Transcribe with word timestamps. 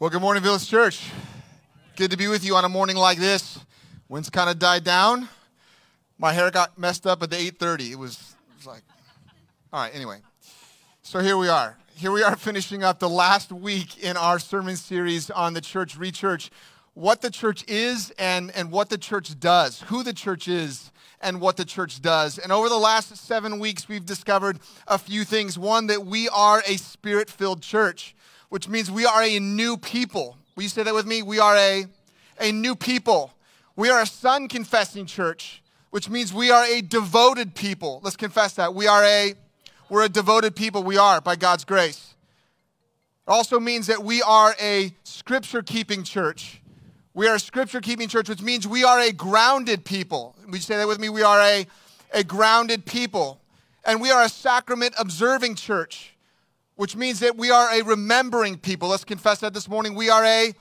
Well, 0.00 0.08
good 0.08 0.22
morning, 0.22 0.42
Village 0.42 0.66
Church. 0.66 1.10
Good 1.94 2.10
to 2.10 2.16
be 2.16 2.26
with 2.26 2.42
you 2.42 2.56
on 2.56 2.64
a 2.64 2.70
morning 2.70 2.96
like 2.96 3.18
this. 3.18 3.58
Wind's 4.08 4.30
kind 4.30 4.48
of 4.48 4.58
died 4.58 4.82
down. 4.82 5.28
My 6.16 6.32
hair 6.32 6.50
got 6.50 6.78
messed 6.78 7.06
up 7.06 7.22
at 7.22 7.28
the 7.28 7.36
8:30. 7.36 7.90
It 7.90 7.96
was, 7.96 8.14
it 8.14 8.56
was 8.56 8.66
like, 8.66 8.82
all 9.70 9.82
right. 9.82 9.94
Anyway, 9.94 10.20
so 11.02 11.18
here 11.18 11.36
we 11.36 11.48
are. 11.48 11.76
Here 11.96 12.10
we 12.10 12.22
are 12.22 12.34
finishing 12.48 12.82
up 12.82 12.98
the 12.98 13.10
last 13.10 13.52
week 13.52 14.02
in 14.02 14.16
our 14.16 14.38
sermon 14.38 14.76
series 14.76 15.28
on 15.28 15.52
the 15.52 15.60
church, 15.60 15.98
rechurch, 15.98 16.48
what 16.94 17.20
the 17.20 17.30
church 17.30 17.62
is 17.68 18.10
and 18.18 18.50
and 18.52 18.72
what 18.72 18.88
the 18.88 18.96
church 18.96 19.38
does, 19.38 19.82
who 19.82 20.02
the 20.02 20.14
church 20.14 20.48
is 20.48 20.90
and 21.20 21.42
what 21.42 21.58
the 21.58 21.66
church 21.66 22.00
does. 22.00 22.38
And 22.38 22.52
over 22.52 22.70
the 22.70 22.78
last 22.78 23.14
seven 23.18 23.58
weeks, 23.58 23.86
we've 23.86 24.06
discovered 24.06 24.60
a 24.88 24.96
few 24.96 25.24
things. 25.24 25.58
One, 25.58 25.88
that 25.88 26.06
we 26.06 26.30
are 26.30 26.62
a 26.66 26.78
spirit-filled 26.78 27.60
church 27.60 28.14
which 28.50 28.68
means 28.68 28.90
we 28.90 29.06
are 29.06 29.22
a 29.22 29.38
new 29.38 29.76
people. 29.76 30.36
Will 30.54 30.64
you 30.64 30.68
say 30.68 30.82
that 30.82 30.94
with 30.94 31.06
me? 31.06 31.22
We 31.22 31.38
are 31.38 31.56
a, 31.56 31.86
a 32.38 32.52
new 32.52 32.76
people. 32.76 33.32
We 33.76 33.88
are 33.88 34.02
a 34.02 34.06
son 34.06 34.48
confessing 34.48 35.06
church, 35.06 35.62
which 35.90 36.10
means 36.10 36.34
we 36.34 36.50
are 36.50 36.64
a 36.64 36.82
devoted 36.82 37.54
people. 37.54 38.00
Let's 38.02 38.16
confess 38.16 38.54
that. 38.54 38.74
We 38.74 38.86
are 38.86 39.02
a 39.02 39.34
we're 39.88 40.04
a 40.04 40.08
devoted 40.08 40.54
people. 40.54 40.84
We 40.84 40.98
are 40.98 41.20
by 41.20 41.34
God's 41.34 41.64
grace. 41.64 42.14
It 43.26 43.30
also 43.30 43.58
means 43.58 43.88
that 43.88 44.04
we 44.04 44.22
are 44.22 44.54
a 44.60 44.94
scripture 45.02 45.62
keeping 45.62 46.04
church. 46.04 46.60
We 47.12 47.26
are 47.26 47.34
a 47.34 47.40
scripture 47.40 47.80
keeping 47.80 48.06
church, 48.06 48.28
which 48.28 48.42
means 48.42 48.68
we 48.68 48.84
are 48.84 49.00
a 49.00 49.12
grounded 49.12 49.84
people. 49.84 50.36
Would 50.44 50.54
you 50.54 50.60
say 50.60 50.76
that 50.76 50.86
with 50.86 51.00
me? 51.00 51.08
We 51.08 51.22
are 51.22 51.40
a, 51.40 51.66
a 52.14 52.22
grounded 52.22 52.86
people. 52.86 53.40
And 53.84 54.00
we 54.00 54.12
are 54.12 54.22
a 54.22 54.28
sacrament 54.28 54.94
observing 54.96 55.56
church 55.56 56.14
which 56.80 56.96
means 56.96 57.20
that 57.20 57.36
we 57.36 57.50
are 57.50 57.70
a 57.74 57.82
remembering 57.82 58.56
people. 58.56 58.88
Let's 58.88 59.04
confess 59.04 59.40
that 59.40 59.52
this 59.52 59.68
morning. 59.68 59.94
We 59.94 60.08
are 60.08 60.24
a 60.24 60.54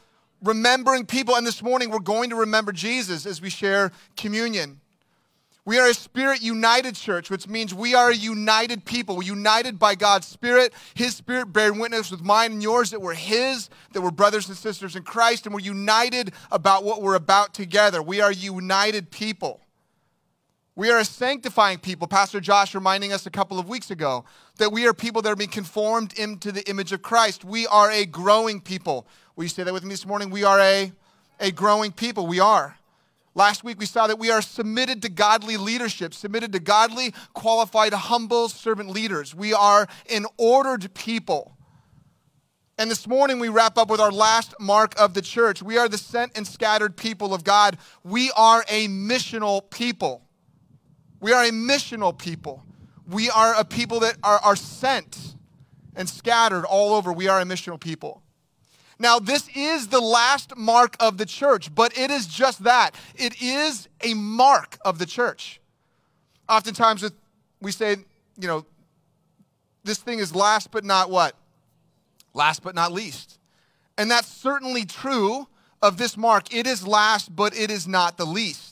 remembering 0.44 1.06
people, 1.06 1.38
and 1.38 1.48
this 1.48 1.64
morning 1.64 1.92
we're 1.92 2.00
going 2.00 2.32
to 2.32 2.36
remember 2.36 2.74
Jesus 2.74 3.26
as 3.26 3.42
we 3.42 3.50
share 3.50 3.94
communion. 4.18 4.82
We 5.64 5.80
are 5.80 5.88
a 5.88 5.94
spirit 5.94 6.42
united 6.42 6.96
church, 6.96 7.30
which 7.30 7.48
means 7.48 7.74
we 7.74 7.96
are 7.96 8.10
a 8.10 8.14
united 8.14 8.84
people, 8.84 9.24
united 9.24 9.80
by 9.80 9.96
God's 9.96 10.28
Spirit, 10.28 10.74
His 10.94 11.16
Spirit 11.16 11.54
bearing 11.54 11.80
witness 11.80 12.12
with 12.12 12.22
mine 12.22 12.52
and 12.52 12.62
yours 12.62 12.92
that 12.92 13.02
we're 13.02 13.14
His, 13.14 13.70
that 13.94 14.02
we're 14.02 14.12
brothers 14.12 14.50
and 14.50 14.58
sisters 14.58 14.98
in 14.98 15.04
Christ, 15.04 15.46
and 15.46 15.56
we're 15.56 15.62
united 15.62 16.34
about 16.52 16.84
what 16.84 17.02
we're 17.02 17.16
about 17.16 17.54
together. 17.54 18.02
We 18.02 18.20
are 18.20 18.34
united 18.34 19.10
people. 19.10 19.62
We 20.80 20.90
are 20.92 21.00
a 21.00 21.04
sanctifying 21.04 21.80
people. 21.80 22.08
Pastor 22.08 22.40
Josh 22.40 22.74
reminding 22.74 23.12
us 23.12 23.26
a 23.26 23.30
couple 23.30 23.60
of 23.60 23.68
weeks 23.68 23.92
ago 23.92 24.24
that 24.60 24.72
we 24.72 24.88
are 24.88 24.94
people 24.94 25.22
that 25.22 25.30
are 25.30 25.36
being 25.36 25.50
conformed 25.50 26.18
into 26.18 26.54
the 26.54 26.66
image 26.70 26.94
of 26.94 27.02
Christ. 27.02 27.44
We 27.44 27.68
are 27.68 27.92
a 27.92 28.06
growing 28.06 28.62
people. 28.62 29.06
Will 29.36 29.44
you 29.44 29.50
say 29.50 29.64
that 29.64 29.74
with 29.74 29.84
me 29.84 29.90
this 29.90 30.06
morning? 30.06 30.30
We 30.30 30.46
are 30.46 30.58
a, 30.58 30.94
a 31.42 31.52
growing 31.52 31.92
people. 31.92 32.28
We 32.28 32.40
are. 32.40 32.78
Last 33.36 33.62
week 33.62 33.78
we 33.78 33.86
saw 33.86 34.08
that 34.08 34.20
we 34.20 34.32
are 34.32 34.42
submitted 34.42 35.02
to 35.02 35.10
godly 35.10 35.58
leadership, 35.58 36.14
submitted 36.14 36.54
to 36.54 36.62
godly, 36.62 37.14
qualified, 37.34 37.92
humble 37.92 38.48
servant 38.48 38.90
leaders. 38.90 39.36
We 39.36 39.54
are 39.54 39.86
an 40.10 40.28
ordered 40.38 40.94
people. 40.94 41.58
And 42.78 42.90
this 42.90 43.06
morning 43.06 43.40
we 43.40 43.50
wrap 43.50 43.78
up 43.78 43.90
with 43.90 44.00
our 44.00 44.14
last 44.14 44.56
mark 44.62 44.98
of 44.98 45.14
the 45.14 45.22
church. 45.22 45.62
We 45.62 45.78
are 45.78 45.90
the 45.90 45.98
sent 45.98 46.38
and 46.38 46.48
scattered 46.48 46.96
people 46.96 47.34
of 47.34 47.44
God. 47.44 47.78
We 48.06 48.32
are 48.38 48.64
a 48.70 48.88
missional 48.88 49.70
people. 49.70 50.24
We 51.20 51.34
are 51.34 51.44
a 51.44 51.52
missional 51.52 52.18
people. 52.18 52.64
We 53.10 53.30
are 53.30 53.56
a 53.56 53.66
people 53.66 54.00
that 54.02 54.18
are, 54.24 54.40
are 54.40 54.56
sent 54.56 55.36
and 55.96 56.08
scattered 56.08 56.66
all 56.66 56.94
over. 56.94 57.12
We 57.12 57.28
are 57.28 57.42
a 57.42 57.44
missional 57.44 57.80
people. 57.80 58.22
Now, 59.00 59.18
this 59.18 59.50
is 59.56 59.88
the 59.88 60.02
last 60.02 60.58
mark 60.58 60.96
of 61.00 61.18
the 61.18 61.26
church, 61.26 61.74
but 61.74 61.98
it 61.98 62.12
is 62.12 62.28
just 62.28 62.64
that. 62.66 62.96
It 63.16 63.42
is 63.42 63.88
a 64.02 64.14
mark 64.14 64.78
of 64.84 65.00
the 65.00 65.06
church. 65.06 65.62
Oftentimes, 66.50 67.10
we 67.62 67.72
say, 67.72 67.98
you 68.38 68.48
know, 68.48 68.66
this 69.84 70.00
thing 70.00 70.20
is 70.20 70.36
last 70.36 70.72
but 70.72 70.84
not 70.84 71.10
what? 71.10 71.36
Last 72.34 72.62
but 72.62 72.76
not 72.76 72.92
least. 72.92 73.40
And 73.98 74.12
that's 74.12 74.28
certainly 74.28 74.86
true 74.86 75.48
of 75.82 75.98
this 75.98 76.18
mark. 76.18 76.54
It 76.54 76.68
is 76.68 76.86
last, 76.86 77.36
but 77.36 77.56
it 77.58 77.72
is 77.72 77.88
not 77.88 78.18
the 78.18 78.26
least. 78.26 78.69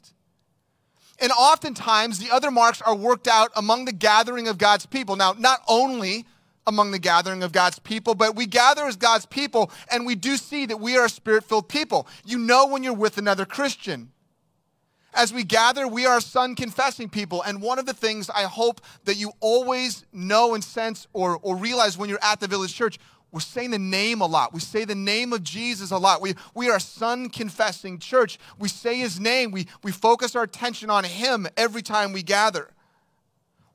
And 1.19 1.31
oftentimes, 1.31 2.19
the 2.19 2.31
other 2.31 2.51
marks 2.51 2.81
are 2.81 2.95
worked 2.95 3.27
out 3.27 3.51
among 3.55 3.85
the 3.85 3.91
gathering 3.91 4.47
of 4.47 4.57
God's 4.57 4.85
people. 4.85 5.15
Now, 5.15 5.33
not 5.37 5.61
only 5.67 6.25
among 6.67 6.91
the 6.91 6.99
gathering 6.99 7.41
of 7.41 7.51
God's 7.51 7.79
people, 7.79 8.13
but 8.13 8.35
we 8.35 8.45
gather 8.45 8.85
as 8.85 8.97
God's 8.97 9.25
people, 9.25 9.71
and 9.89 10.05
we 10.05 10.15
do 10.15 10.35
see 10.35 10.65
that 10.65 10.79
we 10.79 10.97
are 10.97 11.05
a 11.05 11.09
spirit 11.09 11.45
filled 11.45 11.69
people. 11.69 12.07
You 12.25 12.37
know 12.37 12.67
when 12.67 12.83
you're 12.83 12.93
with 12.93 13.17
another 13.17 13.45
Christian. 13.45 14.11
As 15.13 15.33
we 15.33 15.43
gather, 15.43 15.87
we 15.87 16.05
are 16.05 16.21
son 16.21 16.53
confessing 16.53 17.09
people. 17.09 17.41
And 17.41 17.61
one 17.61 17.79
of 17.79 17.87
the 17.87 17.93
things 17.93 18.29
I 18.29 18.43
hope 18.43 18.81
that 19.05 19.15
you 19.15 19.31
always 19.39 20.05
know 20.11 20.53
and 20.53 20.63
sense 20.63 21.07
or, 21.13 21.39
or 21.41 21.55
realize 21.55 21.97
when 21.97 22.09
you're 22.09 22.19
at 22.21 22.39
the 22.39 22.47
village 22.47 22.75
church, 22.75 22.99
we're 23.31 23.41
saying 23.41 23.71
the 23.71 23.79
name 23.79 24.21
a 24.21 24.25
lot. 24.25 24.53
We 24.53 24.61
say 24.61 24.85
the 24.85 24.95
name 24.95 25.33
of 25.33 25.43
Jesus 25.43 25.91
a 25.91 25.97
lot. 25.97 26.21
We, 26.21 26.35
we 26.53 26.69
are 26.69 26.77
a 26.77 26.81
son 26.81 27.29
confessing 27.29 27.99
church. 27.99 28.39
We 28.57 28.69
say 28.69 28.97
his 28.97 29.19
name. 29.19 29.51
We, 29.51 29.67
we 29.83 29.91
focus 29.91 30.35
our 30.35 30.43
attention 30.43 30.89
on 30.89 31.03
him 31.03 31.47
every 31.57 31.81
time 31.81 32.13
we 32.13 32.23
gather 32.23 32.71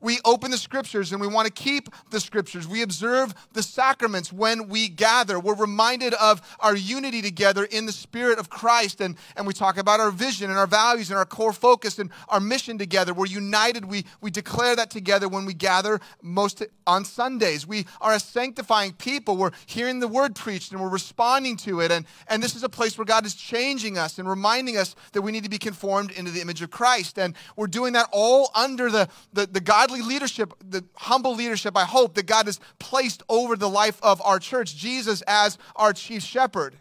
we 0.03 0.19
open 0.25 0.51
the 0.51 0.59
scriptures 0.59 1.13
and 1.13 1.21
we 1.21 1.27
want 1.29 1.47
to 1.47 1.53
keep 1.53 1.89
the 2.11 2.21
scriptures. 2.21 2.67
We 2.67 2.83
observe 2.83 3.35
the 3.53 3.63
sacraments 3.63 4.33
when 4.33 4.69
we 4.69 4.89
gather. 4.89 5.39
We're 5.39 5.55
reminded 5.55 6.13
of 6.15 6.43
our 6.61 6.77
unity 6.77 7.23
together 7.23 7.65
in 7.65 7.87
the 7.87 7.93
spirit 7.93 8.39
of 8.39 8.51
Christ. 8.51 9.01
And, 9.01 9.17
and 9.37 9.47
we 9.47 9.53
talk 9.53 9.79
about 9.79 10.01
our 10.01 10.11
vision 10.11 10.51
and 10.51 10.59
our 10.59 10.67
values 10.67 11.11
and 11.11 11.19
our 11.19 11.25
core 11.25 11.53
focus 11.53 12.01
and 12.01 12.11
our 12.29 12.41
mission 12.41 12.79
together. 12.79 13.15
We're 13.15 13.27
united. 13.27 13.85
We, 13.85 14.05
we 14.21 14.31
declare 14.31 14.75
that 14.75 14.91
together 14.91 15.29
when 15.29 15.47
we 15.47 15.55
gather 15.55 16.01
most 16.21 16.63
on 16.87 17.05
Sundays. 17.05 17.67
We 17.67 17.87
are 18.01 18.15
a 18.15 18.21
sanctifying 18.21 18.95
people. 18.95 19.37
We're 19.37 19.53
hearing 19.67 20.01
the 20.01 20.09
word 20.09 20.35
preached 20.35 20.73
and 20.73 20.81
we're 20.81 20.89
responding 20.89 21.57
to 21.59 21.81
it. 21.81 21.93
And, 21.93 22.07
and 22.27 22.43
this 22.43 22.57
is 22.57 22.65
a 22.65 22.69
place 22.69 22.99
where 22.99 23.05
God 23.05 23.25
is 23.25 23.35
changing 23.35 23.99
us 23.99 24.19
and 24.19 24.29
reminding 24.29 24.77
us 24.77 24.97
that 25.13 25.23
we 25.23 25.31
need 25.31 25.45
to 25.45 25.51
be 25.51 25.59
conformed 25.59 26.11
into 26.11 26.33
the 26.33 26.41
image 26.41 26.61
of 26.61 26.71
Christ. 26.71 27.21
And 27.21 27.37
we're 27.55 27.69
doing 27.69 27.93
that 27.93 28.09
all 28.11 28.51
under 28.55 28.91
the, 28.91 29.09
the, 29.33 29.47
the 29.47 29.61
God 29.61 29.92
godly 29.93 30.07
leadership, 30.07 30.55
the 30.69 30.85
humble 30.97 31.35
leadership, 31.35 31.77
I 31.77 31.85
hope, 31.85 32.15
that 32.15 32.27
God 32.27 32.47
has 32.47 32.61
placed 32.79 33.23
over 33.29 33.57
the 33.57 33.69
life 33.69 33.99
of 34.03 34.23
our 34.23 34.39
church, 34.39 34.77
Jesus 34.77 35.23
as 35.27 35.59
our 35.77 35.93
chief 35.93 36.23
shepherd. 36.23 36.77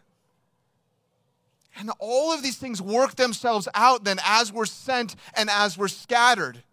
And 1.77 1.91
all 1.99 2.33
of 2.33 2.43
these 2.43 2.57
things 2.57 2.81
work 2.81 3.15
themselves 3.15 3.67
out 3.73 4.03
then 4.03 4.19
as 4.25 4.51
we're 4.51 4.65
sent 4.65 5.15
and 5.35 5.49
as 5.49 5.77
we're 5.77 5.87
scattered. 5.87 6.63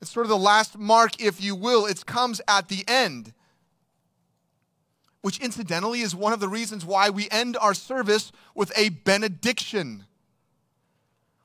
It's 0.00 0.10
sort 0.10 0.26
of 0.26 0.30
the 0.30 0.38
last 0.38 0.78
mark, 0.78 1.20
if 1.20 1.42
you 1.42 1.54
will. 1.54 1.86
It 1.86 2.06
comes 2.06 2.40
at 2.48 2.68
the 2.68 2.84
end, 2.88 3.32
which 5.22 5.38
incidentally 5.40 6.00
is 6.00 6.14
one 6.14 6.32
of 6.32 6.40
the 6.40 6.48
reasons 6.48 6.84
why 6.84 7.10
we 7.10 7.28
end 7.30 7.56
our 7.60 7.74
service 7.74 8.32
with 8.54 8.72
a 8.76 8.88
benediction. 8.90 10.06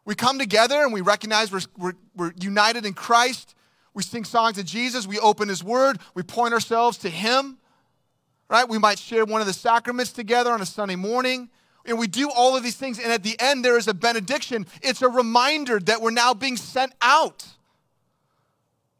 We 0.05 0.15
come 0.15 0.37
together 0.37 0.83
and 0.83 0.93
we 0.93 1.01
recognize 1.01 1.51
we're, 1.51 1.61
we're, 1.77 1.95
we're 2.15 2.33
united 2.39 2.85
in 2.85 2.93
Christ. 2.93 3.55
We 3.95 4.03
sing 4.03 4.25
songs 4.25 4.57
to 4.57 4.63
Jesus. 4.63 5.07
We 5.07 5.17
open 5.17 5.49
His 5.49 5.63
Word. 5.63 5.99
We 6.13 6.21
point 6.21 6.53
ourselves 6.53 6.99
to 6.99 7.09
Him. 7.09 7.57
Right? 8.47 8.69
We 8.69 8.77
might 8.77 8.99
share 8.99 9.25
one 9.25 9.41
of 9.41 9.47
the 9.47 9.53
sacraments 9.53 10.11
together 10.11 10.51
on 10.51 10.61
a 10.61 10.65
Sunday 10.65 10.97
morning. 10.97 11.49
And 11.85 11.97
we 11.97 12.07
do 12.07 12.29
all 12.29 12.55
of 12.55 12.63
these 12.63 12.75
things. 12.75 12.99
And 12.99 13.11
at 13.11 13.23
the 13.23 13.39
end, 13.39 13.63
there 13.63 13.77
is 13.77 13.87
a 13.87 13.93
benediction. 13.93 14.67
It's 14.81 15.01
a 15.01 15.09
reminder 15.09 15.79
that 15.79 16.01
we're 16.01 16.11
now 16.11 16.33
being 16.33 16.57
sent 16.57 16.93
out. 17.01 17.47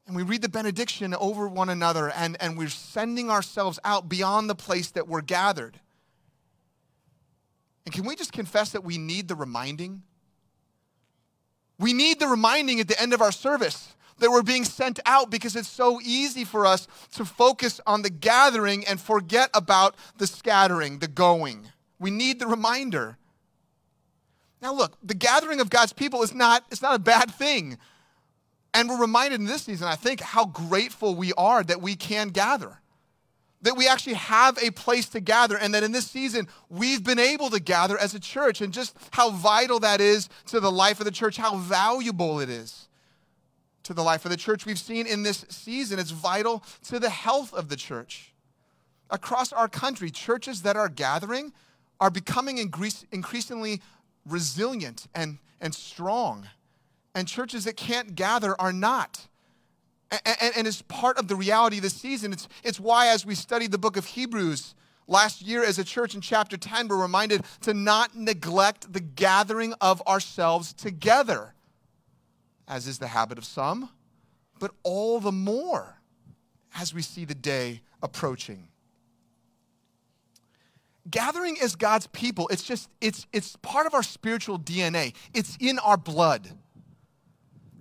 And 0.07 0.15
we 0.15 0.23
read 0.23 0.41
the 0.41 0.49
benediction 0.49 1.13
over 1.15 1.47
one 1.47 1.69
another, 1.69 2.11
and, 2.11 2.37
and 2.39 2.55
we're 2.55 2.69
sending 2.69 3.31
ourselves 3.31 3.79
out 3.83 4.07
beyond 4.07 4.47
the 4.47 4.55
place 4.55 4.91
that 4.91 5.07
we're 5.07 5.21
gathered. 5.21 5.79
And 7.85 7.93
can 7.93 8.05
we 8.05 8.15
just 8.15 8.31
confess 8.31 8.71
that 8.71 8.83
we 8.83 8.99
need 8.99 9.27
the 9.27 9.35
reminding? 9.35 10.03
We 11.79 11.91
need 11.91 12.19
the 12.19 12.27
reminding 12.27 12.79
at 12.79 12.87
the 12.87 13.01
end 13.01 13.13
of 13.13 13.21
our 13.21 13.31
service 13.31 13.94
that 14.19 14.31
we're 14.31 14.43
being 14.43 14.63
sent 14.63 14.99
out 15.05 15.29
because 15.29 15.55
it's 15.55 15.67
so 15.67 15.99
easy 16.01 16.43
for 16.43 16.65
us 16.65 16.87
to 17.13 17.25
focus 17.25 17.81
on 17.85 18.01
the 18.01 18.09
gathering 18.09 18.85
and 18.85 18.99
forget 18.99 19.49
about 19.53 19.95
the 20.17 20.27
scattering, 20.27 20.99
the 20.99 21.07
going. 21.07 21.67
We 21.99 22.11
need 22.11 22.39
the 22.39 22.47
reminder. 22.47 23.17
Now 24.61 24.73
look, 24.73 24.97
the 25.03 25.13
gathering 25.13 25.59
of 25.59 25.69
God's 25.69 25.93
people 25.93 26.23
is 26.23 26.33
not 26.33 26.63
it's 26.71 26.81
not 26.81 26.95
a 26.95 26.99
bad 26.99 27.31
thing. 27.31 27.77
And 28.73 28.89
we're 28.89 28.99
reminded 28.99 29.39
in 29.39 29.45
this 29.45 29.63
season, 29.63 29.87
I 29.87 29.95
think, 29.95 30.19
how 30.19 30.45
grateful 30.45 31.15
we 31.15 31.31
are 31.37 31.63
that 31.63 31.81
we 31.81 31.95
can 31.95 32.29
gather. 32.29 32.81
That 33.61 33.77
we 33.77 33.87
actually 33.87 34.15
have 34.15 34.57
a 34.61 34.71
place 34.71 35.07
to 35.09 35.21
gather, 35.21 35.57
and 35.57 35.73
that 35.73 35.83
in 35.83 35.93
this 35.93 36.07
season 36.11 36.47
we've 36.69 37.03
been 37.03 37.19
able 37.19 37.49
to 37.51 37.59
gather 37.59 37.97
as 37.97 38.13
a 38.13 38.19
church, 38.19 38.59
and 38.59 38.73
just 38.73 38.95
how 39.11 39.31
vital 39.31 39.79
that 39.79 40.01
is 40.01 40.29
to 40.47 40.59
the 40.59 40.71
life 40.71 40.99
of 40.99 41.05
the 41.05 41.11
church, 41.11 41.37
how 41.37 41.57
valuable 41.57 42.39
it 42.39 42.49
is 42.49 42.89
to 43.85 43.93
the 43.93 44.03
life 44.03 44.25
of 44.25 44.31
the 44.31 44.37
church. 44.37 44.65
We've 44.65 44.77
seen 44.77 45.07
in 45.07 45.23
this 45.23 45.45
season 45.49 45.97
it's 45.97 46.11
vital 46.11 46.63
to 46.85 46.99
the 46.99 47.09
health 47.09 47.53
of 47.53 47.69
the 47.69 47.75
church. 47.75 48.33
Across 49.09 49.53
our 49.53 49.67
country, 49.67 50.11
churches 50.11 50.63
that 50.63 50.75
are 50.75 50.89
gathering 50.89 51.53
are 51.99 52.09
becoming 52.09 52.57
increasingly 52.57 53.81
resilient 54.25 55.07
and, 55.15 55.37
and 55.61 55.73
strong. 55.73 56.47
And 57.13 57.27
churches 57.27 57.63
that 57.65 57.77
can't 57.77 58.15
gather 58.15 58.59
are 58.59 58.73
not. 58.73 59.27
And, 60.11 60.53
and, 60.57 60.67
it's 60.67 60.81
part 60.83 61.17
of 61.17 61.27
the 61.27 61.35
reality 61.35 61.77
of 61.77 61.83
the 61.83 61.89
season. 61.89 62.31
It's, 62.31 62.47
it's 62.63 62.79
why, 62.79 63.07
as 63.07 63.25
we 63.25 63.33
studied 63.33 63.71
the 63.71 63.77
book 63.77 63.97
of 63.97 64.05
Hebrews 64.05 64.75
last 65.07 65.41
year 65.41 65.63
as 65.63 65.79
a 65.79 65.83
church 65.83 66.13
in 66.13 66.21
chapter 66.21 66.57
10, 66.57 66.87
we're 66.87 67.01
reminded 67.01 67.43
to 67.61 67.73
not 67.73 68.15
neglect 68.15 68.93
the 68.93 68.99
gathering 68.99 69.73
of 69.81 70.05
ourselves 70.07 70.73
together, 70.73 71.54
as 72.67 72.87
is 72.87 72.99
the 72.99 73.07
habit 73.07 73.37
of 73.37 73.45
some, 73.45 73.89
but 74.59 74.71
all 74.83 75.19
the 75.19 75.31
more 75.31 75.99
as 76.77 76.93
we 76.93 77.01
see 77.01 77.25
the 77.25 77.35
day 77.35 77.81
approaching 78.01 78.67
gathering 81.09 81.57
as 81.61 81.75
God's 81.75 82.07
people, 82.07 82.47
it's 82.49 82.63
just, 82.63 82.89
it's, 83.01 83.27
it's 83.31 83.55
part 83.57 83.85
of 83.85 83.93
our 83.93 84.03
spiritual 84.03 84.59
DNA. 84.59 85.13
It's 85.33 85.57
in 85.59 85.79
our 85.79 85.97
blood. 85.97 86.49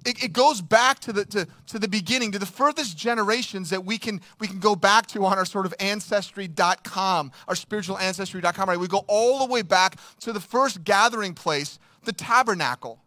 It, 0.05 0.23
it 0.23 0.33
goes 0.33 0.61
back 0.61 0.99
to 1.01 1.13
the, 1.13 1.25
to, 1.27 1.49
to 1.69 1.79
the 1.79 1.89
beginning, 1.89 2.33
to 2.33 2.39
the 2.39 2.47
furthest 2.47 2.97
generations 2.99 3.71
that 3.71 3.85
we 3.85 3.97
can, 3.97 4.21
we 4.39 4.47
can 4.47 4.59
go 4.59 4.77
back 4.77 5.07
to 5.09 5.25
on 5.25 5.39
our 5.39 5.47
sort 5.47 5.65
of 5.65 5.75
ancestry.com, 5.81 7.33
our 7.49 7.55
spiritual 7.55 7.99
ancestry.com, 7.99 8.69
right? 8.69 8.79
We 8.79 8.89
go 8.89 9.05
all 9.09 9.47
the 9.47 9.51
way 9.53 9.63
back 9.63 9.97
to 10.21 10.33
the 10.33 10.41
first 10.41 10.85
gathering 10.85 11.33
place, 11.33 11.79
the 12.05 12.13
tabernacle. 12.13 13.01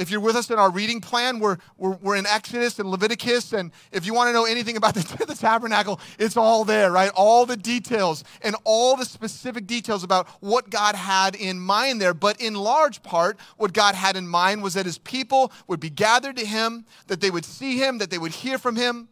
If 0.00 0.10
you're 0.10 0.20
with 0.20 0.34
us 0.34 0.48
in 0.48 0.58
our 0.58 0.70
reading 0.70 1.02
plan, 1.02 1.40
we're, 1.40 1.58
we're, 1.76 1.90
we're 1.96 2.16
in 2.16 2.24
Exodus 2.24 2.78
and 2.78 2.90
Leviticus. 2.90 3.52
And 3.52 3.70
if 3.92 4.06
you 4.06 4.14
want 4.14 4.28
to 4.28 4.32
know 4.32 4.46
anything 4.46 4.78
about 4.78 4.94
the, 4.94 5.24
the 5.28 5.34
tabernacle, 5.34 6.00
it's 6.18 6.38
all 6.38 6.64
there, 6.64 6.90
right? 6.90 7.10
All 7.14 7.44
the 7.44 7.56
details 7.56 8.24
and 8.40 8.56
all 8.64 8.96
the 8.96 9.04
specific 9.04 9.66
details 9.66 10.02
about 10.02 10.26
what 10.40 10.70
God 10.70 10.94
had 10.94 11.34
in 11.34 11.60
mind 11.60 12.00
there. 12.00 12.14
But 12.14 12.40
in 12.40 12.54
large 12.54 13.02
part, 13.02 13.38
what 13.58 13.74
God 13.74 13.94
had 13.94 14.16
in 14.16 14.26
mind 14.26 14.62
was 14.62 14.72
that 14.72 14.86
his 14.86 14.96
people 14.96 15.52
would 15.68 15.80
be 15.80 15.90
gathered 15.90 16.38
to 16.38 16.46
him, 16.46 16.86
that 17.08 17.20
they 17.20 17.30
would 17.30 17.44
see 17.44 17.76
him, 17.76 17.98
that 17.98 18.08
they 18.08 18.16
would 18.16 18.32
hear 18.32 18.56
from 18.56 18.76
him, 18.76 19.10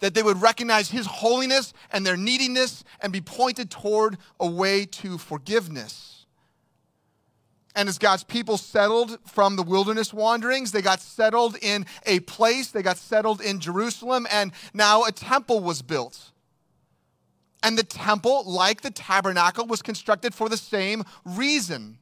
that 0.00 0.14
they 0.14 0.22
would 0.22 0.40
recognize 0.40 0.88
his 0.88 1.04
holiness 1.04 1.74
and 1.90 2.06
their 2.06 2.16
neediness 2.16 2.84
and 3.02 3.12
be 3.12 3.20
pointed 3.20 3.70
toward 3.70 4.16
a 4.40 4.46
way 4.46 4.86
to 4.86 5.18
forgiveness. 5.18 6.21
And 7.74 7.88
as 7.88 7.98
God's 7.98 8.24
people 8.24 8.58
settled 8.58 9.18
from 9.26 9.56
the 9.56 9.62
wilderness 9.62 10.12
wanderings, 10.12 10.72
they 10.72 10.82
got 10.82 11.00
settled 11.00 11.56
in 11.62 11.86
a 12.04 12.20
place, 12.20 12.70
they 12.70 12.82
got 12.82 12.98
settled 12.98 13.40
in 13.40 13.60
Jerusalem, 13.60 14.26
and 14.30 14.52
now 14.74 15.04
a 15.04 15.12
temple 15.12 15.60
was 15.60 15.80
built. 15.80 16.32
And 17.62 17.78
the 17.78 17.84
temple, 17.84 18.44
like 18.44 18.82
the 18.82 18.90
tabernacle, 18.90 19.66
was 19.66 19.80
constructed 19.80 20.34
for 20.34 20.48
the 20.48 20.56
same 20.56 21.04
reason 21.24 21.98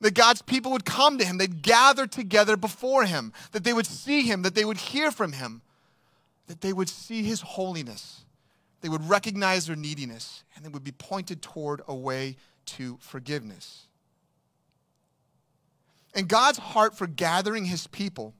that 0.00 0.14
God's 0.14 0.42
people 0.42 0.72
would 0.72 0.84
come 0.84 1.18
to 1.18 1.24
him, 1.24 1.38
they'd 1.38 1.62
gather 1.62 2.06
together 2.06 2.56
before 2.56 3.04
him, 3.04 3.32
that 3.52 3.64
they 3.64 3.72
would 3.72 3.86
see 3.86 4.22
him, 4.22 4.42
that 4.42 4.54
they 4.54 4.64
would 4.64 4.78
hear 4.78 5.10
from 5.10 5.32
him, 5.32 5.62
that 6.46 6.60
they 6.62 6.72
would 6.72 6.88
see 6.88 7.22
his 7.22 7.40
holiness, 7.42 8.24
they 8.80 8.88
would 8.88 9.08
recognize 9.08 9.66
their 9.66 9.76
neediness, 9.76 10.42
and 10.54 10.64
they 10.64 10.68
would 10.68 10.84
be 10.84 10.92
pointed 10.92 11.42
toward 11.42 11.82
a 11.86 11.94
way 11.94 12.36
to 12.64 12.96
forgiveness. 13.00 13.88
And 16.14 16.28
God's 16.28 16.58
heart 16.58 16.96
for 16.96 17.06
gathering 17.06 17.66
his 17.66 17.86
people 17.86 18.34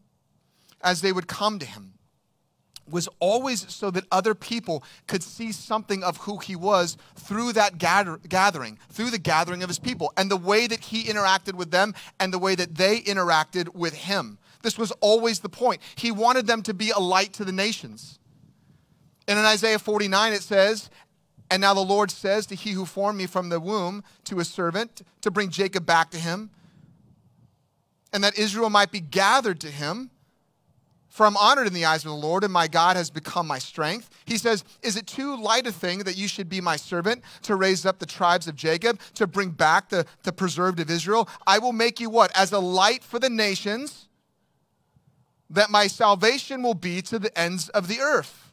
as 0.82 1.00
they 1.00 1.12
would 1.12 1.28
come 1.28 1.58
to 1.58 1.66
him 1.66 1.94
was 2.88 3.08
always 3.20 3.72
so 3.72 3.90
that 3.90 4.04
other 4.10 4.34
people 4.34 4.82
could 5.06 5.22
see 5.22 5.52
something 5.52 6.02
of 6.02 6.16
who 6.18 6.38
he 6.38 6.56
was 6.56 6.96
through 7.14 7.52
that 7.52 7.78
gather- 7.78 8.18
gathering, 8.28 8.78
through 8.90 9.10
the 9.10 9.18
gathering 9.18 9.62
of 9.62 9.68
his 9.68 9.78
people, 9.78 10.12
and 10.16 10.30
the 10.30 10.36
way 10.36 10.66
that 10.66 10.80
he 10.80 11.04
interacted 11.04 11.54
with 11.54 11.70
them 11.70 11.94
and 12.18 12.32
the 12.32 12.38
way 12.38 12.54
that 12.54 12.74
they 12.74 13.00
interacted 13.00 13.74
with 13.74 13.94
him. 13.94 14.38
This 14.62 14.76
was 14.76 14.90
always 15.00 15.40
the 15.40 15.48
point. 15.48 15.80
He 15.94 16.10
wanted 16.10 16.46
them 16.46 16.62
to 16.62 16.74
be 16.74 16.90
a 16.90 16.98
light 16.98 17.32
to 17.34 17.44
the 17.44 17.52
nations. 17.52 18.18
And 19.26 19.38
in 19.38 19.44
Isaiah 19.44 19.78
49, 19.78 20.32
it 20.32 20.42
says, 20.42 20.90
And 21.50 21.60
now 21.60 21.74
the 21.74 21.80
Lord 21.80 22.10
says 22.10 22.46
to 22.46 22.54
he 22.54 22.72
who 22.72 22.84
formed 22.84 23.16
me 23.16 23.26
from 23.26 23.48
the 23.48 23.60
womb, 23.60 24.02
to 24.24 24.38
his 24.38 24.48
servant, 24.48 25.02
to 25.22 25.30
bring 25.30 25.50
Jacob 25.50 25.86
back 25.86 26.10
to 26.10 26.18
him 26.18 26.50
and 28.12 28.24
that 28.24 28.38
Israel 28.38 28.70
might 28.70 28.90
be 28.90 29.00
gathered 29.00 29.60
to 29.60 29.68
him. 29.68 30.10
For 31.08 31.26
I'm 31.26 31.36
honored 31.36 31.66
in 31.66 31.72
the 31.72 31.84
eyes 31.84 32.04
of 32.04 32.10
the 32.10 32.16
Lord, 32.16 32.44
and 32.44 32.52
my 32.52 32.68
God 32.68 32.96
has 32.96 33.10
become 33.10 33.46
my 33.46 33.58
strength. 33.58 34.08
He 34.26 34.38
says, 34.38 34.64
Is 34.80 34.96
it 34.96 35.08
too 35.08 35.36
light 35.36 35.66
a 35.66 35.72
thing 35.72 36.00
that 36.00 36.16
you 36.16 36.28
should 36.28 36.48
be 36.48 36.60
my 36.60 36.76
servant 36.76 37.24
to 37.42 37.56
raise 37.56 37.84
up 37.84 37.98
the 37.98 38.06
tribes 38.06 38.46
of 38.46 38.54
Jacob, 38.54 39.00
to 39.14 39.26
bring 39.26 39.50
back 39.50 39.88
the, 39.88 40.06
the 40.22 40.32
preserved 40.32 40.78
of 40.78 40.88
Israel? 40.88 41.28
I 41.48 41.58
will 41.58 41.72
make 41.72 41.98
you 41.98 42.10
what? 42.10 42.30
As 42.36 42.52
a 42.52 42.60
light 42.60 43.02
for 43.02 43.18
the 43.18 43.28
nations, 43.28 44.08
that 45.50 45.68
my 45.68 45.88
salvation 45.88 46.62
will 46.62 46.74
be 46.74 47.02
to 47.02 47.18
the 47.18 47.36
ends 47.36 47.68
of 47.70 47.88
the 47.88 47.98
earth. 47.98 48.49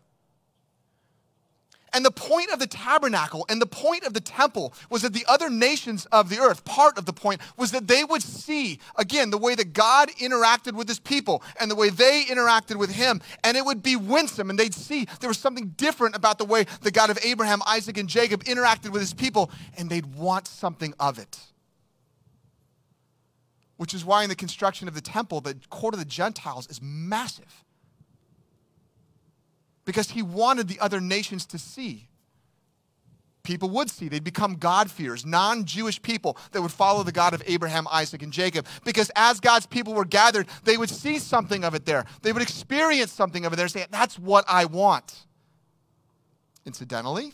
And 1.98 2.06
the 2.06 2.12
point 2.12 2.52
of 2.52 2.60
the 2.60 2.68
tabernacle 2.68 3.44
and 3.50 3.60
the 3.60 3.66
point 3.66 4.04
of 4.04 4.14
the 4.14 4.22
temple 4.22 4.72
was 4.88 5.02
that 5.02 5.14
the 5.14 5.26
other 5.28 5.50
nations 5.50 6.06
of 6.12 6.30
the 6.30 6.38
earth, 6.38 6.64
part 6.64 6.96
of 6.96 7.08
the 7.08 7.12
point, 7.12 7.42
was 7.58 7.72
that 7.72 7.88
they 7.88 8.04
would 8.04 8.22
see, 8.22 8.78
again, 8.98 9.32
the 9.32 9.38
way 9.40 9.56
that 9.56 9.74
God 9.74 10.10
interacted 10.20 10.74
with 10.74 10.88
his 10.88 11.00
people 11.00 11.42
and 11.60 11.72
the 11.72 11.76
way 11.76 11.90
they 11.90 12.26
interacted 12.26 12.76
with 12.76 12.92
him. 12.92 13.20
And 13.44 13.58
it 13.58 13.66
would 13.66 13.82
be 13.82 13.96
winsome. 13.96 14.52
And 14.52 14.60
they'd 14.60 14.76
see 14.76 15.08
there 15.22 15.28
was 15.28 15.40
something 15.40 15.70
different 15.70 16.16
about 16.16 16.38
the 16.38 16.46
way 16.46 16.68
the 16.82 16.92
God 16.92 17.10
of 17.10 17.18
Abraham, 17.24 17.64
Isaac, 17.66 17.98
and 17.98 18.08
Jacob 18.08 18.44
interacted 18.44 18.92
with 18.92 19.02
his 19.02 19.16
people. 19.16 19.50
And 19.76 19.90
they'd 19.90 20.14
want 20.14 20.48
something 20.48 20.94
of 21.00 21.18
it. 21.18 21.40
Which 23.78 23.96
is 23.96 24.06
why 24.06 24.22
in 24.22 24.30
the 24.30 24.36
construction 24.36 24.88
of 24.88 24.94
the 24.94 25.02
temple, 25.02 25.42
the 25.42 25.58
court 25.72 25.96
of 25.96 26.00
the 26.00 26.06
Gentiles 26.06 26.68
is 26.70 26.80
massive 26.80 27.64
because 29.88 30.12
he 30.12 30.22
wanted 30.22 30.68
the 30.68 30.82
other 30.82 31.00
nations 31.00 31.46
to 31.46 31.58
see. 31.58 32.10
People 33.44 33.70
would 33.70 33.90
see. 33.90 34.10
They'd 34.10 34.22
become 34.22 34.56
God-fearers, 34.56 35.26
non 35.26 35.64
Jewish 35.64 36.02
people 36.02 36.38
that 36.52 36.62
would 36.62 36.74
follow 36.74 37.04
the 37.04 37.14
God 37.14 37.34
of 37.34 37.42
Abraham, 37.48 37.88
Isaac, 37.90 38.22
and 38.22 38.34
Jacob. 38.34 38.68
Because 38.84 39.10
as 39.16 39.40
God's 39.40 39.66
people 39.66 39.94
were 39.94 40.04
gathered, 40.04 40.48
they 40.66 40.76
would 40.76 40.90
see 40.90 41.18
something 41.20 41.64
of 41.64 41.74
it 41.74 41.86
there. 41.86 42.04
They 42.22 42.34
would 42.34 42.42
experience 42.42 43.14
something 43.14 43.46
of 43.46 43.54
it 43.54 43.56
there, 43.56 43.70
saying, 43.70 43.88
That's 43.90 44.20
what 44.20 44.44
I 44.50 44.66
want. 44.66 45.26
Incidentally, 46.66 47.32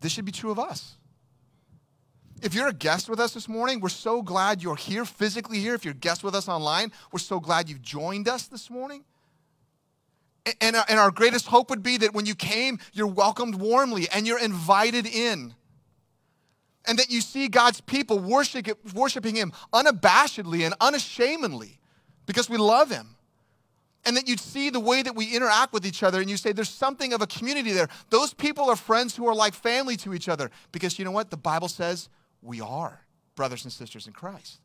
this 0.00 0.12
should 0.12 0.26
be 0.26 0.32
true 0.32 0.50
of 0.50 0.58
us. 0.58 0.98
If 2.42 2.52
you're 2.52 2.68
a 2.68 2.74
guest 2.74 3.08
with 3.08 3.18
us 3.18 3.32
this 3.32 3.48
morning, 3.48 3.80
we're 3.80 3.88
so 3.88 4.20
glad 4.20 4.62
you're 4.62 4.76
here, 4.76 5.06
physically 5.06 5.58
here. 5.58 5.72
If 5.72 5.86
you're 5.86 5.92
a 5.92 5.96
guest 5.96 6.22
with 6.22 6.34
us 6.34 6.50
online, 6.50 6.92
we're 7.10 7.18
so 7.18 7.40
glad 7.40 7.70
you've 7.70 7.80
joined 7.80 8.28
us 8.28 8.46
this 8.46 8.68
morning. 8.68 9.04
And, 10.60 10.76
uh, 10.76 10.84
and 10.88 10.98
our 10.98 11.10
greatest 11.10 11.46
hope 11.46 11.70
would 11.70 11.82
be 11.82 11.96
that 11.98 12.14
when 12.14 12.26
you 12.26 12.34
came, 12.34 12.78
you're 12.92 13.06
welcomed 13.06 13.56
warmly 13.56 14.08
and 14.12 14.26
you're 14.26 14.38
invited 14.38 15.06
in. 15.06 15.54
And 16.86 16.98
that 16.98 17.10
you 17.10 17.20
see 17.20 17.48
God's 17.48 17.80
people 17.80 18.18
worship, 18.18 18.66
worshiping 18.94 19.34
Him 19.34 19.52
unabashedly 19.72 20.64
and 20.64 20.74
unashamedly 20.80 21.80
because 22.26 22.48
we 22.48 22.56
love 22.56 22.90
Him. 22.90 23.16
And 24.06 24.16
that 24.16 24.28
you'd 24.28 24.40
see 24.40 24.70
the 24.70 24.80
way 24.80 25.02
that 25.02 25.14
we 25.14 25.34
interact 25.34 25.72
with 25.72 25.84
each 25.84 26.02
other 26.02 26.20
and 26.20 26.30
you 26.30 26.36
say, 26.36 26.52
there's 26.52 26.70
something 26.70 27.12
of 27.12 27.20
a 27.20 27.26
community 27.26 27.72
there. 27.72 27.88
Those 28.10 28.32
people 28.32 28.70
are 28.70 28.76
friends 28.76 29.16
who 29.16 29.26
are 29.26 29.34
like 29.34 29.54
family 29.54 29.96
to 29.98 30.14
each 30.14 30.28
other 30.28 30.50
because 30.72 30.98
you 30.98 31.04
know 31.04 31.10
what? 31.10 31.30
The 31.30 31.36
Bible 31.36 31.68
says 31.68 32.08
we 32.40 32.60
are 32.60 33.02
brothers 33.34 33.64
and 33.64 33.72
sisters 33.72 34.06
in 34.06 34.12
Christ 34.12 34.60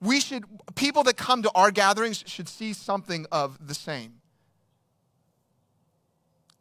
we 0.00 0.20
should 0.20 0.44
people 0.74 1.02
that 1.04 1.16
come 1.16 1.42
to 1.42 1.50
our 1.54 1.70
gatherings 1.70 2.22
should 2.26 2.48
see 2.48 2.72
something 2.72 3.26
of 3.32 3.66
the 3.66 3.74
same 3.74 4.14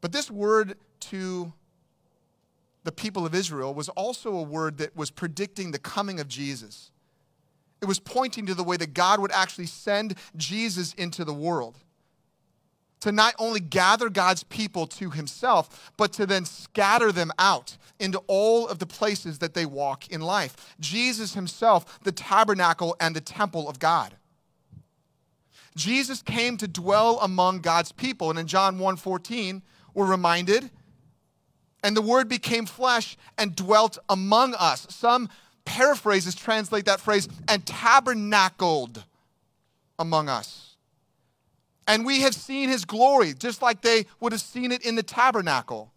but 0.01 0.12
this 0.12 0.30
word 0.30 0.75
to 1.01 1.54
the 2.84 2.92
people 2.92 3.25
of 3.25 3.36
Israel 3.36 3.74
was 3.74 3.89
also 3.89 4.36
a 4.36 4.42
word 4.42 4.77
that 4.77 4.96
was 4.96 5.12
predicting 5.12 5.72
the 5.72 5.80
coming 5.80 6.20
of 6.20 6.27
Jesus. 6.27 6.92
It 7.82 7.86
was 7.86 8.00
pointing 8.00 8.46
to 8.46 8.54
the 8.54 8.63
way 8.63 8.77
that 8.77 8.94
God 8.94 9.20
would 9.20 9.32
actually 9.32 9.66
send 9.66 10.16
Jesus 10.36 10.94
into 10.94 11.25
the 11.25 11.34
world 11.34 11.77
to 13.00 13.12
not 13.12 13.36
only 13.38 13.60
gather 13.60 14.10
God's 14.10 14.44
people 14.44 14.88
to 14.88 15.12
himself, 15.12 15.92
but 15.98 16.13
to 16.13 16.25
then 16.25 16.46
scatter 16.46 17.12
them 17.12 17.32
out 17.38 17.77
into 18.00 18.20
all 18.27 18.68
of 18.68 18.80
the 18.80 18.86
places 18.86 19.39
that 19.39 19.54
they 19.54 19.66
walk 19.66 20.08
in 20.10 20.22
life. 20.22 20.75
Jesus 20.80 21.34
himself, 21.34 22.00
the 22.04 22.12
tabernacle 22.12 22.96
and 23.00 23.16
the 23.16 23.22
temple 23.22 23.70
of 23.70 23.80
God. 23.80 24.16
Jesus 25.75 26.24
came 26.24 26.58
to 26.58 26.68
dwell 26.68 27.20
among 27.22 27.60
God's 27.60 27.92
people. 27.92 28.32
And 28.32 28.39
in 28.39 28.48
John 28.48 28.80
1 28.80 28.96
14, 28.98 29.62
we're 29.98 30.06
reminded. 30.06 30.70
And 31.84 31.98
the 31.98 32.04
word 32.04 32.30
became 32.30 32.68
flesh 32.68 33.18
and 33.36 33.56
dwelt 33.56 33.98
among 34.08 34.54
us. 34.54 34.86
Some 34.92 35.27
paraphrases 35.66 36.36
translate 36.36 36.86
that 36.86 37.01
phrase 37.01 37.27
and 37.48 37.66
tabernacled 37.66 39.04
among 39.98 40.30
us. 40.30 40.75
And 41.88 42.06
we 42.06 42.22
have 42.22 42.36
seen 42.36 42.70
his 42.70 42.86
glory, 42.86 43.34
just 43.34 43.63
like 43.63 43.82
they 43.82 44.06
would 44.20 44.34
have 44.34 44.42
seen 44.42 44.72
it 44.72 44.86
in 44.86 44.96
the 44.96 45.04
tabernacle. 45.04 45.92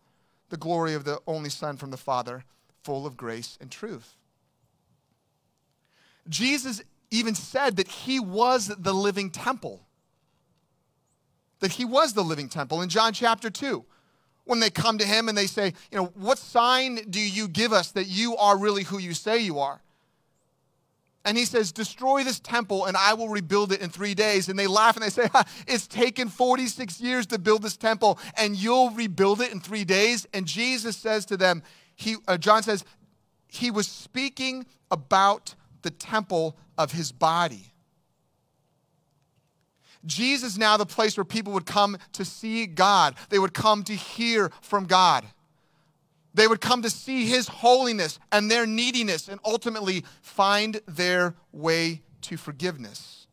the 0.51 0.57
glory 0.57 0.95
of 0.95 1.05
the 1.05 1.21
only 1.27 1.51
Son 1.51 1.77
from 1.77 1.91
the 1.91 1.97
Father, 1.97 2.45
full 2.83 3.07
of 3.07 3.17
grace 3.17 3.57
and 3.61 3.71
truth. 3.71 4.17
Jesus 6.29 6.83
even 7.11 7.35
said 7.35 7.77
that 7.77 7.89
he 7.89 8.21
was 8.21 8.67
the 8.67 8.93
living 8.93 9.31
temple. 9.31 9.87
That 11.61 11.73
he 11.73 11.85
was 11.85 12.13
the 12.13 12.25
living 12.25 12.49
temple 12.49 12.83
in 12.83 12.89
John 12.89 13.13
chapter 13.13 13.51
2. 13.51 13.85
When 14.45 14.61
they 14.61 14.71
come 14.71 14.99
to 14.99 15.07
him 15.07 15.29
and 15.29 15.37
they 15.39 15.47
say, 15.47 15.75
you 15.93 15.99
know, 15.99 16.07
what 16.15 16.39
sign 16.39 16.97
do 17.09 17.21
you 17.21 17.47
give 17.47 17.73
us 17.73 17.93
that 17.93 18.07
you 18.07 18.37
are 18.37 18.59
really 18.59 18.83
who 18.83 18.99
you 18.99 19.15
say 19.15 19.39
you 19.39 19.59
are? 19.61 19.81
And 21.25 21.37
he 21.37 21.45
says, 21.45 21.71
Destroy 21.71 22.25
this 22.25 22.41
temple 22.41 22.87
and 22.87 22.97
I 22.97 23.15
will 23.15 23.29
rebuild 23.29 23.73
it 23.73 23.81
in 23.81 23.91
three 23.91 24.15
days. 24.15 24.49
And 24.49 24.59
they 24.59 24.67
laugh 24.67 24.97
and 24.97 25.05
they 25.05 25.11
say, 25.11 25.29
It's 25.67 25.87
taken 25.87 26.29
46 26.29 27.01
years 27.01 27.27
to 27.27 27.39
build 27.39 27.63
this 27.63 27.77
temple 27.77 28.19
and 28.37 28.57
you'll 28.57 28.91
rebuild 28.91 29.41
it 29.41 29.53
in 29.53 29.61
three 29.61 29.85
days. 29.85 30.27
And 30.33 30.47
Jesus 30.47 30.97
says 30.97 31.27
to 31.27 31.37
them, 31.37 31.63
he, 31.95 32.17
uh, 32.27 32.39
John 32.39 32.63
says, 32.63 32.85
He 33.49 33.71
was 33.71 33.87
speaking 33.87 34.67
about 34.91 35.55
the 35.83 35.91
temple 35.91 36.57
of 36.79 36.93
his 36.93 37.13
body. 37.13 37.70
Jesus 40.07 40.57
now 40.57 40.77
the 40.77 40.87
place 40.87 41.17
where 41.17 41.25
people 41.25 41.53
would 41.53 41.67
come 41.67 41.99
to 42.13 42.25
see 42.25 42.67
God. 42.67 43.15
They 43.29 43.39
would 43.39 43.55
come 43.55 43.83
to 43.85 43.95
hear 43.95 44.51
from 44.63 44.87
God. 44.87 45.27
They 46.33 46.47
would 46.47 46.61
come 46.61 46.83
to 46.83 46.91
see 46.91 47.27
his 47.27 47.49
holiness 47.49 48.19
and 48.31 48.51
their 48.51 48.67
neediness 48.67 49.29
and 49.29 49.41
ultimately 49.45 50.05
find 50.23 50.81
their 50.87 51.35
way 51.53 52.03
to 52.23 52.37
forgiveness. 52.37 53.27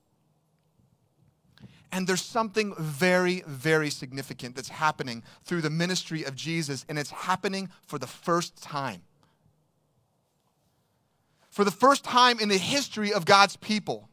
And 1.91 2.05
there's 2.05 2.23
something 2.23 2.73
very, 2.77 3.43
very 3.47 3.89
significant 3.89 4.55
that's 4.55 4.69
happening 4.69 5.23
through 5.45 5.61
the 5.61 5.69
ministry 5.69 6.23
of 6.23 6.35
Jesus, 6.35 6.85
and 6.89 6.99
it's 6.99 7.11
happening 7.11 7.69
for 7.85 7.97
the 7.97 8.07
first 8.07 8.61
time. 8.61 9.01
For 11.49 11.63
the 11.63 11.71
first 11.71 12.03
time 12.03 12.39
in 12.39 12.49
the 12.49 12.57
history 12.57 13.13
of 13.13 13.25
God's 13.25 13.55
people. 13.55 14.09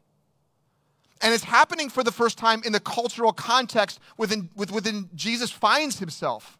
And 1.24 1.32
it's 1.32 1.44
happening 1.44 1.88
for 1.88 2.04
the 2.04 2.12
first 2.12 2.36
time 2.36 2.60
in 2.66 2.72
the 2.72 2.80
cultural 2.80 3.32
context 3.32 3.98
within, 4.18 4.50
within 4.54 5.08
Jesus 5.14 5.50
finds 5.50 5.98
himself. 5.98 6.58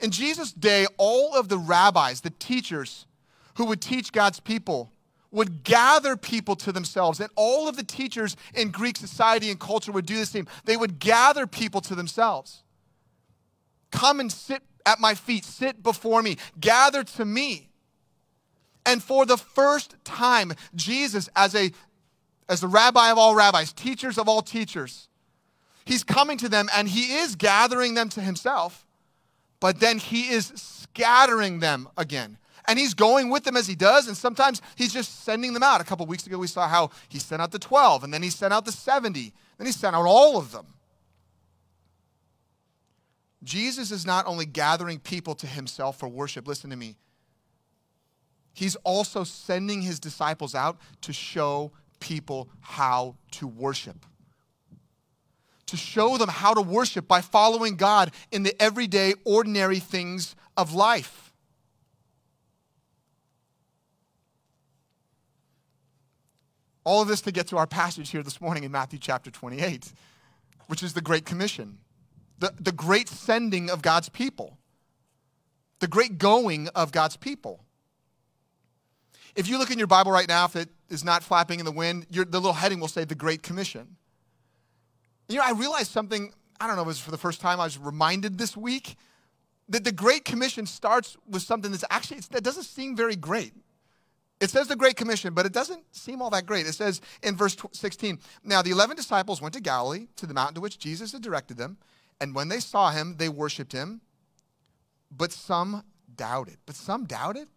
In 0.00 0.10
Jesus' 0.10 0.52
day, 0.52 0.86
all 0.96 1.36
of 1.36 1.48
the 1.48 1.58
rabbis, 1.58 2.22
the 2.22 2.30
teachers 2.30 3.06
who 3.54 3.66
would 3.66 3.80
teach 3.80 4.10
God's 4.10 4.40
people, 4.40 4.90
would 5.30 5.62
gather 5.62 6.16
people 6.16 6.56
to 6.56 6.72
themselves. 6.72 7.20
And 7.20 7.30
all 7.36 7.68
of 7.68 7.76
the 7.76 7.84
teachers 7.84 8.36
in 8.52 8.72
Greek 8.72 8.96
society 8.96 9.48
and 9.48 9.60
culture 9.60 9.92
would 9.92 10.04
do 10.04 10.16
the 10.16 10.26
same. 10.26 10.48
They 10.64 10.76
would 10.76 10.98
gather 10.98 11.46
people 11.46 11.80
to 11.82 11.94
themselves. 11.94 12.64
Come 13.92 14.18
and 14.18 14.32
sit 14.32 14.64
at 14.84 14.98
my 14.98 15.14
feet, 15.14 15.44
sit 15.44 15.84
before 15.84 16.20
me, 16.20 16.36
gather 16.58 17.04
to 17.04 17.24
me. 17.24 17.70
And 18.86 19.02
for 19.02 19.26
the 19.26 19.36
first 19.36 19.96
time, 20.04 20.52
Jesus, 20.76 21.28
as, 21.34 21.56
a, 21.56 21.72
as 22.48 22.60
the 22.60 22.68
rabbi 22.68 23.10
of 23.10 23.18
all 23.18 23.34
rabbis, 23.34 23.72
teachers 23.72 24.18
of 24.18 24.28
all 24.28 24.42
teachers, 24.42 25.08
he's 25.84 26.04
coming 26.04 26.38
to 26.38 26.48
them 26.48 26.68
and 26.74 26.88
he 26.88 27.16
is 27.16 27.36
gathering 27.36 27.94
them 27.94 28.08
to 28.10 28.20
himself 28.20 28.86
but 29.60 29.80
then 29.80 29.98
he 29.98 30.28
is 30.28 30.52
scattering 30.54 31.60
them 31.60 31.88
again. 31.96 32.38
And 32.68 32.78
he's 32.78 32.94
going 32.94 33.30
with 33.30 33.44
them 33.44 33.56
as 33.56 33.66
he 33.66 33.76
does, 33.76 34.08
and 34.08 34.16
sometimes 34.16 34.60
he's 34.74 34.92
just 34.92 35.24
sending 35.24 35.52
them 35.52 35.62
out. 35.62 35.80
A 35.80 35.84
couple 35.84 36.04
weeks 36.06 36.26
ago, 36.26 36.36
we 36.36 36.48
saw 36.48 36.66
how 36.66 36.90
he 37.08 37.18
sent 37.18 37.40
out 37.40 37.52
the 37.52 37.60
12, 37.60 38.02
and 38.04 38.12
then 38.12 38.22
he 38.22 38.30
sent 38.30 38.52
out 38.52 38.64
the 38.64 38.72
70, 38.72 39.32
then 39.58 39.66
he 39.66 39.72
sent 39.72 39.94
out 39.94 40.04
all 40.04 40.36
of 40.36 40.50
them. 40.50 40.66
Jesus 43.44 43.92
is 43.92 44.04
not 44.04 44.26
only 44.26 44.46
gathering 44.46 44.98
people 44.98 45.36
to 45.36 45.46
himself 45.46 45.98
for 45.98 46.08
worship, 46.08 46.48
listen 46.48 46.70
to 46.70 46.76
me, 46.76 46.96
he's 48.52 48.74
also 48.76 49.22
sending 49.22 49.82
his 49.82 50.00
disciples 50.00 50.54
out 50.54 50.76
to 51.02 51.12
show 51.12 51.70
people 52.06 52.48
how 52.60 53.16
to 53.32 53.46
worship 53.46 54.06
to 55.66 55.76
show 55.76 56.16
them 56.16 56.28
how 56.28 56.54
to 56.54 56.62
worship 56.62 57.06
by 57.08 57.20
following 57.20 57.76
God 57.76 58.12
in 58.30 58.42
the 58.42 58.60
everyday, 58.62 59.14
ordinary 59.24 59.80
things 59.80 60.36
of 60.56 60.74
life. 60.74 61.32
All 66.84 67.02
of 67.02 67.08
this 67.08 67.20
to 67.22 67.32
get 67.32 67.48
to 67.48 67.56
our 67.56 67.66
passage 67.66 68.10
here 68.10 68.22
this 68.22 68.40
morning 68.40 68.62
in 68.62 68.70
Matthew 68.70 69.00
chapter 69.00 69.30
28, 69.30 69.92
which 70.68 70.84
is 70.84 70.94
the 70.94 71.00
Great 71.00 71.26
Commission, 71.26 71.78
the, 72.38 72.54
the 72.60 72.70
great 72.70 73.08
sending 73.08 73.68
of 73.68 73.82
God's 73.82 74.08
people, 74.08 74.56
the 75.80 75.88
great 75.88 76.18
going 76.18 76.68
of 76.76 76.92
God's 76.92 77.16
people. 77.16 77.64
If 79.36 79.48
you 79.48 79.58
look 79.58 79.70
in 79.70 79.78
your 79.78 79.86
Bible 79.86 80.10
right 80.10 80.26
now, 80.26 80.46
if 80.46 80.56
it 80.56 80.70
is 80.88 81.04
not 81.04 81.22
flapping 81.22 81.58
in 81.58 81.66
the 81.66 81.72
wind, 81.72 82.06
the 82.10 82.24
little 82.24 82.54
heading 82.54 82.80
will 82.80 82.88
say 82.88 83.04
the 83.04 83.14
Great 83.14 83.42
Commission. 83.42 83.96
You 85.28 85.36
know, 85.36 85.44
I 85.44 85.52
realized 85.52 85.90
something, 85.90 86.32
I 86.58 86.66
don't 86.66 86.76
know, 86.76 86.82
if 86.82 86.86
it 86.86 86.88
was 86.88 87.00
for 87.00 87.10
the 87.10 87.18
first 87.18 87.40
time 87.40 87.60
I 87.60 87.64
was 87.64 87.78
reminded 87.78 88.38
this 88.38 88.56
week 88.56 88.96
that 89.68 89.84
the 89.84 89.92
Great 89.92 90.24
Commission 90.24 90.64
starts 90.64 91.16
with 91.28 91.42
something 91.42 91.70
that's 91.70 91.84
actually, 91.90 92.20
that 92.30 92.42
doesn't 92.42 92.64
seem 92.64 92.96
very 92.96 93.16
great. 93.16 93.52
It 94.40 94.50
says 94.50 94.68
the 94.68 94.76
Great 94.76 94.96
Commission, 94.96 95.34
but 95.34 95.44
it 95.44 95.52
doesn't 95.52 95.84
seem 95.94 96.22
all 96.22 96.30
that 96.30 96.46
great. 96.46 96.66
It 96.66 96.74
says 96.74 97.00
in 97.22 97.36
verse 97.36 97.56
16 97.72 98.18
Now 98.44 98.62
the 98.62 98.70
11 98.70 98.96
disciples 98.96 99.42
went 99.42 99.54
to 99.54 99.60
Galilee, 99.60 100.08
to 100.16 100.26
the 100.26 100.34
mountain 100.34 100.56
to 100.56 100.60
which 100.60 100.78
Jesus 100.78 101.12
had 101.12 101.22
directed 101.22 101.56
them, 101.56 101.78
and 102.20 102.34
when 102.34 102.48
they 102.48 102.60
saw 102.60 102.90
him, 102.90 103.16
they 103.18 103.28
worshiped 103.28 103.72
him, 103.72 104.00
but 105.10 105.32
some 105.32 105.82
doubted. 106.14 106.58
But 106.66 106.76
some 106.76 107.04
doubted? 107.04 107.48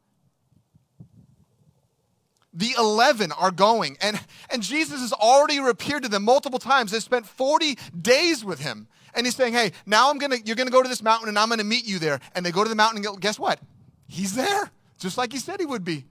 The 2.53 2.74
11 2.77 3.32
are 3.32 3.51
going. 3.51 3.98
And, 4.01 4.20
and 4.50 4.62
Jesus 4.63 5.01
has 5.01 5.13
already 5.13 5.58
appeared 5.58 6.03
to 6.03 6.10
them 6.10 6.24
multiple 6.24 6.60
times. 6.60 6.91
They 6.91 7.00
spent 7.00 7.25
40 7.25 7.77
days 8.00 8.44
with 8.44 8.60
him. 8.60 8.88
And 9.13 9.25
he's 9.25 9.36
saying, 9.36 9.53
hey, 9.53 9.72
now 9.86 10.10
I'm 10.10 10.18
gonna, 10.18 10.38
you're 10.44 10.56
to 10.56 10.72
go 10.72 10.84
to 10.84 10.89
this 10.89 11.01
mountain 11.01 11.29
and 11.29 11.38
I'm 11.38 11.50
to 11.50 11.63
meet 11.63 11.86
you 11.86 12.00
there. 12.00 12.20
And 12.36 12.46
they 12.46 12.51
go 12.51 12.63
to 12.63 12.70
the 12.70 12.75
mountain 12.75 13.03
and 13.03 13.22
guess 13.22 13.39
what? 13.39 13.60
He's 14.08 14.36
there, 14.36 14.72
just 15.00 15.18
like 15.18 15.32
he 15.32 15.39
said 15.39 15.60
he 15.60 15.65
would 15.65 15.84
be. 15.84 16.06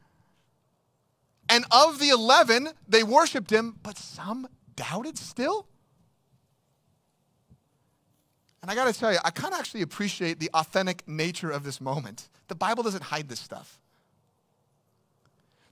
And 1.49 1.65
of 1.71 1.99
the 1.99 2.11
11, 2.11 2.71
they 2.89 3.03
worshiped 3.03 3.51
him, 3.51 3.77
but 3.83 3.97
some 3.97 4.49
doubted 4.77 5.17
still. 5.17 5.67
And 8.61 8.71
I 8.71 8.75
got 8.75 8.93
to 8.93 8.99
tell 8.99 9.13
you, 9.13 9.19
I 9.25 9.31
kind 9.31 9.55
of 9.55 9.61
actually 9.61 9.83
appreciate 9.83 10.41
the 10.41 10.51
authentic 10.53 11.07
nature 11.09 11.51
of 11.51 11.65
this 11.65 11.81
moment. 11.81 12.29
The 12.49 12.55
Bible 12.55 12.83
doesn't 12.83 13.05
hide 13.05 13.29
this 13.29 13.41
stuff. 13.41 13.79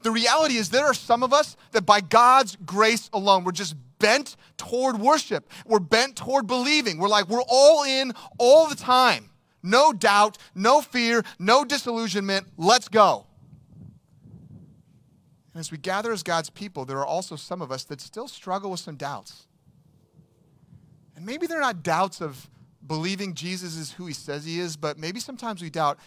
The 0.06 0.12
reality 0.12 0.54
is, 0.54 0.70
there 0.70 0.84
are 0.84 0.94
some 0.94 1.24
of 1.24 1.32
us 1.32 1.56
that 1.72 1.84
by 1.84 2.00
God's 2.00 2.56
grace 2.64 3.10
alone, 3.12 3.42
we're 3.42 3.50
just 3.50 3.74
bent 3.98 4.36
toward 4.56 5.00
worship. 5.00 5.50
We're 5.66 5.80
bent 5.80 6.14
toward 6.14 6.46
believing. 6.46 6.98
We're 6.98 7.08
like, 7.08 7.28
we're 7.28 7.42
all 7.48 7.82
in 7.82 8.12
all 8.38 8.68
the 8.68 8.76
time. 8.76 9.30
No 9.64 9.92
doubt, 9.92 10.38
no 10.54 10.80
fear, 10.80 11.24
no 11.40 11.64
disillusionment. 11.64 12.46
Let's 12.56 12.88
go. 12.88 13.26
And 15.52 15.58
as 15.58 15.72
we 15.72 15.78
gather 15.78 16.12
as 16.12 16.22
God's 16.22 16.50
people, 16.50 16.84
there 16.84 16.98
are 16.98 17.06
also 17.06 17.34
some 17.34 17.60
of 17.60 17.72
us 17.72 17.82
that 17.82 18.00
still 18.00 18.28
struggle 18.28 18.70
with 18.70 18.78
some 18.78 18.94
doubts. 18.94 19.48
And 21.16 21.26
maybe 21.26 21.48
they're 21.48 21.58
not 21.58 21.82
doubts 21.82 22.20
of 22.20 22.48
believing 22.86 23.34
Jesus 23.34 23.76
is 23.76 23.90
who 23.90 24.06
he 24.06 24.14
says 24.14 24.44
he 24.44 24.60
is, 24.60 24.76
but 24.76 24.98
maybe 24.98 25.18
sometimes 25.18 25.62
we 25.62 25.68
doubt 25.68 25.98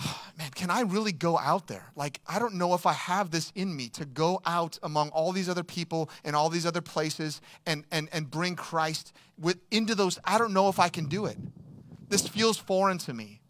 man, 0.38 0.50
can 0.54 0.70
I 0.70 0.82
really 0.82 1.12
go 1.12 1.38
out 1.38 1.66
there? 1.66 1.92
Like, 1.96 2.20
I 2.26 2.38
don't 2.38 2.54
know 2.54 2.74
if 2.74 2.86
I 2.86 2.92
have 2.92 3.30
this 3.30 3.52
in 3.54 3.74
me 3.74 3.88
to 3.90 4.04
go 4.04 4.40
out 4.44 4.78
among 4.82 5.10
all 5.10 5.32
these 5.32 5.48
other 5.48 5.64
people 5.64 6.10
and 6.24 6.34
all 6.34 6.48
these 6.48 6.66
other 6.66 6.80
places 6.80 7.40
and, 7.66 7.84
and, 7.90 8.08
and 8.12 8.30
bring 8.30 8.56
Christ 8.56 9.12
with, 9.38 9.58
into 9.70 9.94
those. 9.94 10.18
I 10.24 10.38
don't 10.38 10.52
know 10.52 10.68
if 10.68 10.78
I 10.78 10.88
can 10.88 11.06
do 11.06 11.26
it. 11.26 11.36
This 12.08 12.26
feels 12.26 12.56
foreign 12.56 12.98
to 12.98 13.14
me. 13.14 13.40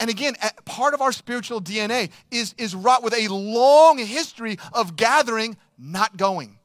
And 0.00 0.10
again, 0.10 0.34
part 0.64 0.92
of 0.92 1.00
our 1.00 1.12
spiritual 1.12 1.60
DNA 1.60 2.10
is, 2.30 2.54
is 2.58 2.74
wrought 2.74 3.02
with 3.02 3.14
a 3.14 3.28
long 3.28 3.98
history 3.98 4.58
of 4.72 4.96
gathering, 4.96 5.56
not 5.78 6.16
going. 6.16 6.58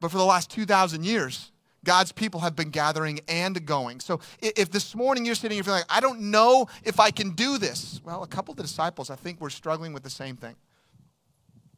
But 0.00 0.12
for 0.12 0.18
the 0.18 0.24
last 0.24 0.50
2,000 0.50 1.04
years, 1.04 1.50
God's 1.84 2.12
people 2.12 2.40
have 2.40 2.56
been 2.56 2.70
gathering 2.70 3.20
and 3.28 3.64
going. 3.64 4.00
So 4.00 4.20
if 4.40 4.70
this 4.70 4.94
morning 4.94 5.24
you're 5.24 5.34
sitting 5.34 5.56
here 5.56 5.62
feeling 5.62 5.80
like, 5.80 5.96
I 5.96 6.00
don't 6.00 6.30
know 6.30 6.68
if 6.84 6.98
I 6.98 7.10
can 7.10 7.30
do 7.30 7.58
this, 7.58 8.00
well, 8.04 8.22
a 8.22 8.26
couple 8.26 8.52
of 8.52 8.56
the 8.56 8.64
disciples, 8.64 9.10
I 9.10 9.16
think, 9.16 9.40
were 9.40 9.50
struggling 9.50 9.92
with 9.92 10.02
the 10.02 10.10
same 10.10 10.36
thing. 10.36 10.56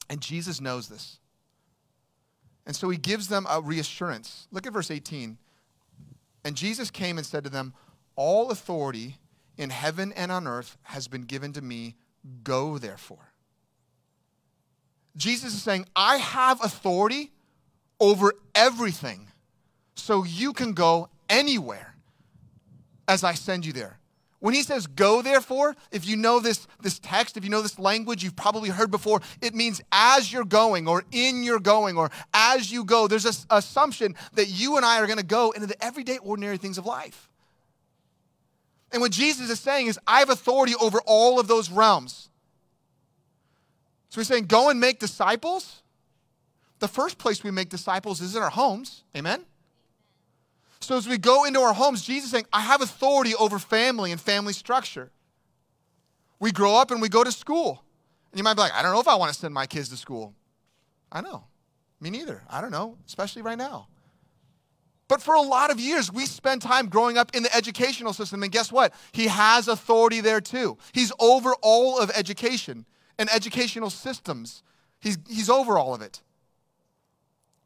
And 0.09 0.21
Jesus 0.21 0.61
knows 0.61 0.89
this. 0.89 1.19
And 2.67 2.75
so 2.75 2.89
he 2.89 2.99
gives 2.99 3.29
them 3.29 3.47
a 3.49 3.61
reassurance. 3.61 4.49
Look 4.51 4.67
at 4.67 4.73
verse 4.73 4.91
18. 4.91 5.39
And 6.45 6.57
Jesus 6.57 6.91
came 6.91 7.19
and 7.19 7.27
said 7.27 7.45
to 7.45 7.51
them, 7.51 7.75
All 8.17 8.51
authority 8.51 9.19
in 9.57 9.71
heaven 9.71 10.13
and 10.13 10.33
on 10.33 10.47
earth 10.47 10.79
has 10.85 11.09
been 11.09 11.23
given 11.23 11.53
to 11.53 11.63
me. 11.63 11.97
Go 12.43 12.79
therefore. 12.79 13.33
Jesus 15.17 15.55
is 15.55 15.63
saying, 15.63 15.87
I 15.95 16.17
have 16.17 16.63
authority 16.65 17.33
over 17.99 18.35
everything 18.55 19.29
so 20.01 20.25
you 20.25 20.53
can 20.53 20.73
go 20.73 21.09
anywhere. 21.29 21.91
as 23.11 23.25
I 23.25 23.35
send 23.35 23.67
you 23.67 23.73
there. 23.73 23.99
When 24.39 24.55
he 24.55 24.63
says 24.63 24.87
go, 24.87 25.21
therefore, 25.21 25.77
if 25.91 26.07
you 26.07 26.17
know 26.17 26.39
this, 26.39 26.67
this 26.81 26.99
text, 27.01 27.37
if 27.37 27.45
you 27.45 27.51
know 27.51 27.61
this 27.61 27.79
language 27.79 28.23
you've 28.23 28.37
probably 28.37 28.71
heard 28.71 28.91
before, 28.91 29.21
it 29.43 29.55
means 29.55 29.83
as 29.93 30.33
you're 30.33 30.45
going 30.45 30.89
or 30.89 31.05
in 31.11 31.43
your 31.43 31.59
going 31.59 31.99
or 31.99 32.11
as 32.33 32.73
you 32.73 32.85
go. 32.85 33.07
There's 33.07 33.25
this 33.25 33.45
assumption 33.51 34.15
that 34.35 34.47
you 34.47 34.77
and 34.77 34.87
I 34.87 35.01
are 35.01 35.07
going 35.07 35.19
to 35.19 35.25
go 35.25 35.51
into 35.51 35.67
the 35.67 35.85
everyday, 35.85 36.19
ordinary 36.19 36.57
things 36.57 36.79
of 36.79 36.87
life. 36.87 37.29
And 38.93 39.03
what 39.03 39.13
Jesus 39.13 39.51
is 39.51 39.61
saying 39.61 39.89
is, 39.89 39.99
I 40.07 40.21
have 40.21 40.31
authority 40.31 40.75
over 40.81 41.01
all 41.05 41.39
of 41.39 41.49
those 41.49 41.69
realms. 41.71 42.31
So 44.09 44.21
he's 44.21 44.29
saying, 44.29 44.47
go 44.47 44.71
and 44.71 44.81
make 44.81 45.01
disciples. 45.01 45.83
The 46.79 46.89
first 46.89 47.19
place 47.19 47.45
we 47.45 47.51
make 47.51 47.69
disciples 47.69 48.21
is 48.21 48.35
in 48.35 48.43
our 48.43 48.51
homes. 48.51 49.05
Amen? 49.17 49.45
So 50.81 50.97
as 50.97 51.07
we 51.07 51.19
go 51.19 51.45
into 51.45 51.61
our 51.61 51.75
homes, 51.75 52.03
Jesus 52.03 52.27
is 52.27 52.31
saying, 52.31 52.47
I 52.53 52.61
have 52.61 52.81
authority 52.81 53.35
over 53.35 53.59
family 53.59 54.13
and 54.13 54.21
family 54.21 54.53
structure. 54.53 55.11
We 56.39 56.53
grow 56.53 56.77
up 56.77 56.91
and 56.91 57.03
we 57.03 57.09
go 57.09 57.23
to 57.23 57.33
school. 57.33 57.85
And 58.33 58.39
you 58.39 58.45
might 58.45 58.55
be 58.55 58.61
like, 58.61 58.73
I 58.73 58.83
don't 58.83 58.93
know 58.93 59.01
if 59.01 59.09
I 59.09 59.17
want 59.17 59.33
to 59.33 59.39
send 59.39 59.53
my 59.53 59.67
kids 59.67 59.91
to 59.91 59.97
school. 59.97 60.35
I 61.13 61.21
know. 61.21 61.45
Me 62.01 62.09
neither. 62.09 62.43
I 62.49 62.61
don't 62.61 62.71
know, 62.71 62.97
especially 63.07 63.43
right 63.43 63.59
now. 63.59 63.89
But 65.07 65.21
for 65.21 65.35
a 65.35 65.43
lot 65.43 65.71
of 65.71 65.81
years, 65.81 66.11
we 66.11 66.25
spend 66.25 66.63
time 66.63 66.89
growing 66.89 67.19
up 67.19 67.35
in 67.35 67.43
the 67.43 67.55
educational 67.55 68.13
system. 68.13 68.43
And 68.43 68.53
guess 68.53 68.73
what? 68.73 68.95
He 69.13 69.27
has 69.27 69.69
authority 69.69 70.21
there 70.21 70.41
too. 70.41 70.79
He's 70.93 71.13
over 71.19 71.55
all 71.63 71.99
of 71.99 72.11
education 72.15 72.87
and 73.19 73.29
educational 73.31 73.91
systems, 73.91 74.63
he's, 74.99 75.19
he's 75.29 75.51
over 75.51 75.77
all 75.77 75.95
of 75.95 76.01
it. 76.01 76.23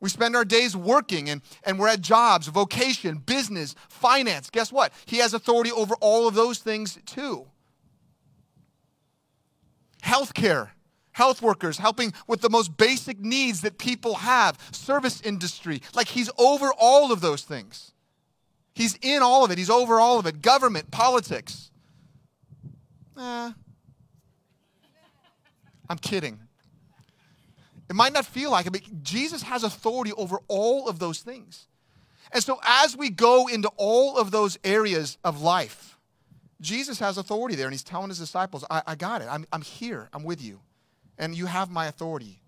We 0.04 0.11
spend 0.11 0.37
our 0.37 0.44
days 0.44 0.76
working 0.76 1.30
and, 1.30 1.40
and 1.64 1.78
we're 1.78 1.88
at 1.88 2.02
jobs, 2.02 2.49
vocation, 2.49 3.16
business, 3.16 3.75
finance. 3.88 4.50
Guess 4.50 4.70
what? 4.70 4.92
He 5.06 5.16
has 5.16 5.32
authority 5.32 5.73
over 5.73 5.94
all 5.99 6.28
of 6.28 6.34
those 6.34 6.58
things 6.58 6.99
too. 7.06 7.46
Healthcare, 10.02 10.73
health 11.12 11.40
workers, 11.40 11.78
helping 11.78 12.12
with 12.26 12.42
the 12.42 12.50
most 12.50 12.76
basic 12.76 13.18
needs 13.18 13.62
that 13.62 13.78
people 13.78 14.16
have, 14.16 14.58
service 14.73 15.23
industry. 15.23 15.80
Like 15.94 16.08
he's 16.08 16.28
over 16.37 16.70
all 16.78 17.11
of 17.11 17.23
those 17.23 17.40
things. 17.40 17.92
He's 18.75 18.99
in 19.00 19.23
all 19.23 19.42
of 19.42 19.50
it, 19.52 19.56
he's 19.56 19.70
over 19.70 19.99
all 19.99 20.18
of 20.18 20.26
it. 20.26 20.42
Government, 20.42 20.90
politics. 20.90 21.70
Eh. 23.18 23.52
I'm 25.88 25.99
kidding. 25.99 26.40
It 27.88 27.95
might 27.95 28.12
not 28.12 28.25
feel 28.25 28.50
like 28.50 28.67
it, 28.67 28.73
but 28.73 29.03
Jesus 29.03 29.43
has 29.43 29.62
authority 29.62 30.12
over 30.12 30.38
all 30.49 30.88
of 30.88 30.99
those 30.99 31.21
things. 31.21 31.67
And 32.33 32.43
so, 32.43 32.59
as 32.67 32.97
we 32.97 33.11
go 33.11 33.47
into 33.47 33.71
all 33.76 34.17
of 34.17 34.31
those 34.31 34.59
areas 34.64 35.19
of 35.23 35.43
life, 35.43 35.99
Jesus 36.61 36.99
has 36.99 37.19
authority 37.19 37.55
there, 37.55 37.67
and 37.67 37.75
he's 37.75 37.85
telling 37.85 38.09
his 38.09 38.19
disciples, 38.19 38.64
I, 38.71 38.83
I 38.87 38.95
got 38.95 39.21
it. 39.21 39.29
I'm, 39.31 39.47
I'm 39.53 39.62
here. 39.62 40.09
I'm 40.12 40.25
with 40.25 40.43
you. 40.43 40.61
And 41.19 41.35
you 41.37 41.47
have 41.47 41.71
my 41.71 41.87
authority. 41.87 42.41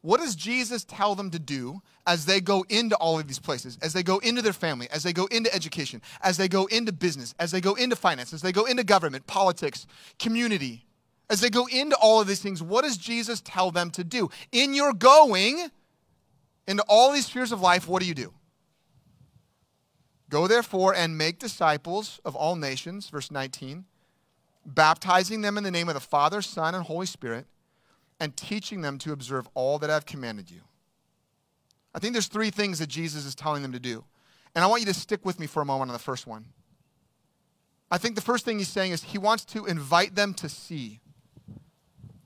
What 0.00 0.18
does 0.18 0.34
Jesus 0.34 0.84
tell 0.84 1.14
them 1.14 1.30
to 1.30 1.38
do 1.38 1.80
as 2.06 2.26
they 2.26 2.40
go 2.40 2.64
into 2.68 2.96
all 2.96 3.20
of 3.20 3.28
these 3.28 3.38
places, 3.38 3.78
as 3.80 3.92
they 3.92 4.02
go 4.02 4.18
into 4.18 4.42
their 4.42 4.52
family, 4.52 4.88
as 4.90 5.04
they 5.04 5.12
go 5.12 5.26
into 5.26 5.54
education, 5.54 6.02
as 6.22 6.36
they 6.36 6.48
go 6.48 6.66
into 6.66 6.92
business, 6.92 7.34
as 7.38 7.52
they 7.52 7.60
go 7.60 7.74
into 7.74 7.94
finance, 7.94 8.32
as 8.32 8.42
they 8.42 8.50
go 8.50 8.64
into 8.64 8.82
government, 8.82 9.28
politics, 9.28 9.86
community? 10.18 10.86
As 11.32 11.40
they 11.40 11.48
go 11.48 11.66
into 11.66 11.96
all 11.96 12.20
of 12.20 12.26
these 12.26 12.42
things, 12.42 12.62
what 12.62 12.84
does 12.84 12.98
Jesus 12.98 13.40
tell 13.40 13.70
them 13.70 13.90
to 13.92 14.04
do? 14.04 14.28
In 14.52 14.74
your 14.74 14.92
going 14.92 15.70
into 16.68 16.84
all 16.86 17.10
these 17.10 17.24
spheres 17.24 17.52
of 17.52 17.62
life, 17.62 17.88
what 17.88 18.02
do 18.02 18.06
you 18.06 18.12
do? 18.12 18.34
Go 20.28 20.46
therefore 20.46 20.94
and 20.94 21.16
make 21.16 21.38
disciples 21.38 22.20
of 22.22 22.36
all 22.36 22.54
nations, 22.54 23.08
verse 23.08 23.30
19, 23.30 23.86
baptizing 24.66 25.40
them 25.40 25.56
in 25.56 25.64
the 25.64 25.70
name 25.70 25.88
of 25.88 25.94
the 25.94 26.00
Father, 26.00 26.42
Son, 26.42 26.74
and 26.74 26.84
Holy 26.84 27.06
Spirit, 27.06 27.46
and 28.20 28.36
teaching 28.36 28.82
them 28.82 28.98
to 28.98 29.12
observe 29.12 29.48
all 29.54 29.78
that 29.78 29.88
I've 29.88 30.04
commanded 30.04 30.50
you. 30.50 30.60
I 31.94 31.98
think 31.98 32.12
there's 32.12 32.26
three 32.26 32.50
things 32.50 32.78
that 32.78 32.90
Jesus 32.90 33.24
is 33.24 33.34
telling 33.34 33.62
them 33.62 33.72
to 33.72 33.80
do. 33.80 34.04
And 34.54 34.62
I 34.62 34.66
want 34.66 34.82
you 34.82 34.86
to 34.86 34.94
stick 34.94 35.24
with 35.24 35.40
me 35.40 35.46
for 35.46 35.62
a 35.62 35.66
moment 35.66 35.90
on 35.90 35.94
the 35.94 35.98
first 35.98 36.26
one. 36.26 36.44
I 37.90 37.96
think 37.96 38.16
the 38.16 38.20
first 38.20 38.44
thing 38.44 38.58
he's 38.58 38.68
saying 38.68 38.92
is 38.92 39.02
he 39.02 39.16
wants 39.16 39.46
to 39.46 39.64
invite 39.64 40.14
them 40.14 40.34
to 40.34 40.50
see. 40.50 41.00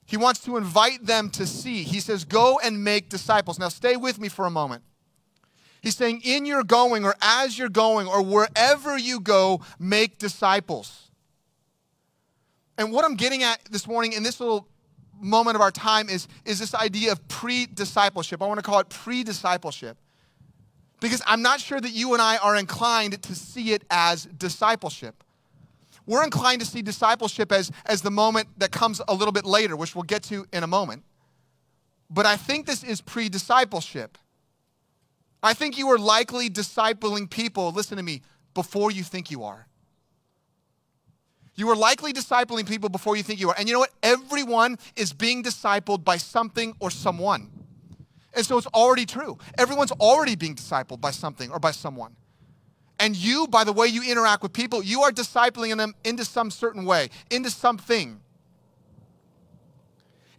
He 0.06 0.16
wants 0.16 0.40
to 0.40 0.56
invite 0.56 1.04
them 1.04 1.30
to 1.30 1.46
see. 1.46 1.82
He 1.82 1.98
says, 1.98 2.24
Go 2.24 2.60
and 2.62 2.82
make 2.82 3.08
disciples. 3.08 3.58
Now, 3.58 3.68
stay 3.68 3.96
with 3.96 4.20
me 4.20 4.28
for 4.28 4.46
a 4.46 4.50
moment. 4.50 4.84
He's 5.82 5.96
saying, 5.96 6.22
In 6.24 6.46
your 6.46 6.62
going, 6.62 7.04
or 7.04 7.16
as 7.20 7.58
you're 7.58 7.68
going, 7.68 8.06
or 8.06 8.22
wherever 8.22 8.96
you 8.96 9.18
go, 9.20 9.60
make 9.80 10.18
disciples. 10.18 11.10
And 12.78 12.92
what 12.92 13.04
I'm 13.04 13.16
getting 13.16 13.42
at 13.42 13.58
this 13.70 13.86
morning 13.88 14.12
in 14.12 14.22
this 14.22 14.38
little 14.38 14.68
moment 15.18 15.56
of 15.56 15.60
our 15.60 15.70
time 15.72 16.08
is, 16.08 16.28
is 16.44 16.60
this 16.60 16.74
idea 16.74 17.10
of 17.10 17.26
pre 17.26 17.66
discipleship. 17.66 18.42
I 18.42 18.46
want 18.46 18.58
to 18.58 18.62
call 18.62 18.78
it 18.78 18.88
pre 18.88 19.24
discipleship. 19.24 19.98
Because 21.00 21.20
I'm 21.26 21.42
not 21.42 21.60
sure 21.60 21.80
that 21.80 21.90
you 21.90 22.12
and 22.14 22.22
I 22.22 22.38
are 22.38 22.56
inclined 22.56 23.20
to 23.22 23.34
see 23.34 23.72
it 23.72 23.84
as 23.90 24.24
discipleship 24.24 25.24
we're 26.06 26.24
inclined 26.24 26.60
to 26.60 26.66
see 26.66 26.82
discipleship 26.82 27.52
as, 27.52 27.70
as 27.84 28.02
the 28.02 28.10
moment 28.10 28.48
that 28.58 28.70
comes 28.70 29.02
a 29.08 29.14
little 29.14 29.32
bit 29.32 29.44
later, 29.44 29.76
which 29.76 29.94
we'll 29.94 30.04
get 30.04 30.22
to 30.24 30.46
in 30.52 30.62
a 30.62 30.66
moment. 30.66 31.02
But 32.08 32.26
I 32.26 32.36
think 32.36 32.66
this 32.66 32.84
is 32.84 33.00
pre 33.00 33.28
discipleship. 33.28 34.16
I 35.42 35.54
think 35.54 35.78
you 35.78 35.88
are 35.90 35.98
likely 35.98 36.48
discipling 36.48 37.28
people, 37.28 37.70
listen 37.72 37.96
to 37.96 38.02
me, 38.02 38.22
before 38.54 38.90
you 38.90 39.02
think 39.02 39.30
you 39.30 39.44
are. 39.44 39.66
You 41.54 41.68
are 41.70 41.76
likely 41.76 42.12
discipling 42.12 42.68
people 42.68 42.88
before 42.88 43.16
you 43.16 43.22
think 43.22 43.40
you 43.40 43.48
are. 43.48 43.54
And 43.58 43.66
you 43.66 43.72
know 43.72 43.80
what? 43.80 43.92
Everyone 44.02 44.78
is 44.94 45.12
being 45.12 45.42
discipled 45.42 46.04
by 46.04 46.18
something 46.18 46.74
or 46.80 46.90
someone. 46.90 47.50
And 48.34 48.44
so 48.44 48.58
it's 48.58 48.66
already 48.68 49.06
true. 49.06 49.38
Everyone's 49.56 49.92
already 49.92 50.36
being 50.36 50.54
discipled 50.54 51.00
by 51.00 51.10
something 51.10 51.50
or 51.50 51.58
by 51.58 51.70
someone. 51.70 52.14
And 52.98 53.14
you, 53.14 53.46
by 53.48 53.64
the 53.64 53.72
way 53.72 53.86
you 53.88 54.02
interact 54.02 54.42
with 54.42 54.52
people, 54.52 54.82
you 54.82 55.02
are 55.02 55.10
discipling 55.10 55.76
them 55.76 55.94
into 56.04 56.24
some 56.24 56.50
certain 56.50 56.84
way, 56.84 57.10
into 57.30 57.50
something. 57.50 58.20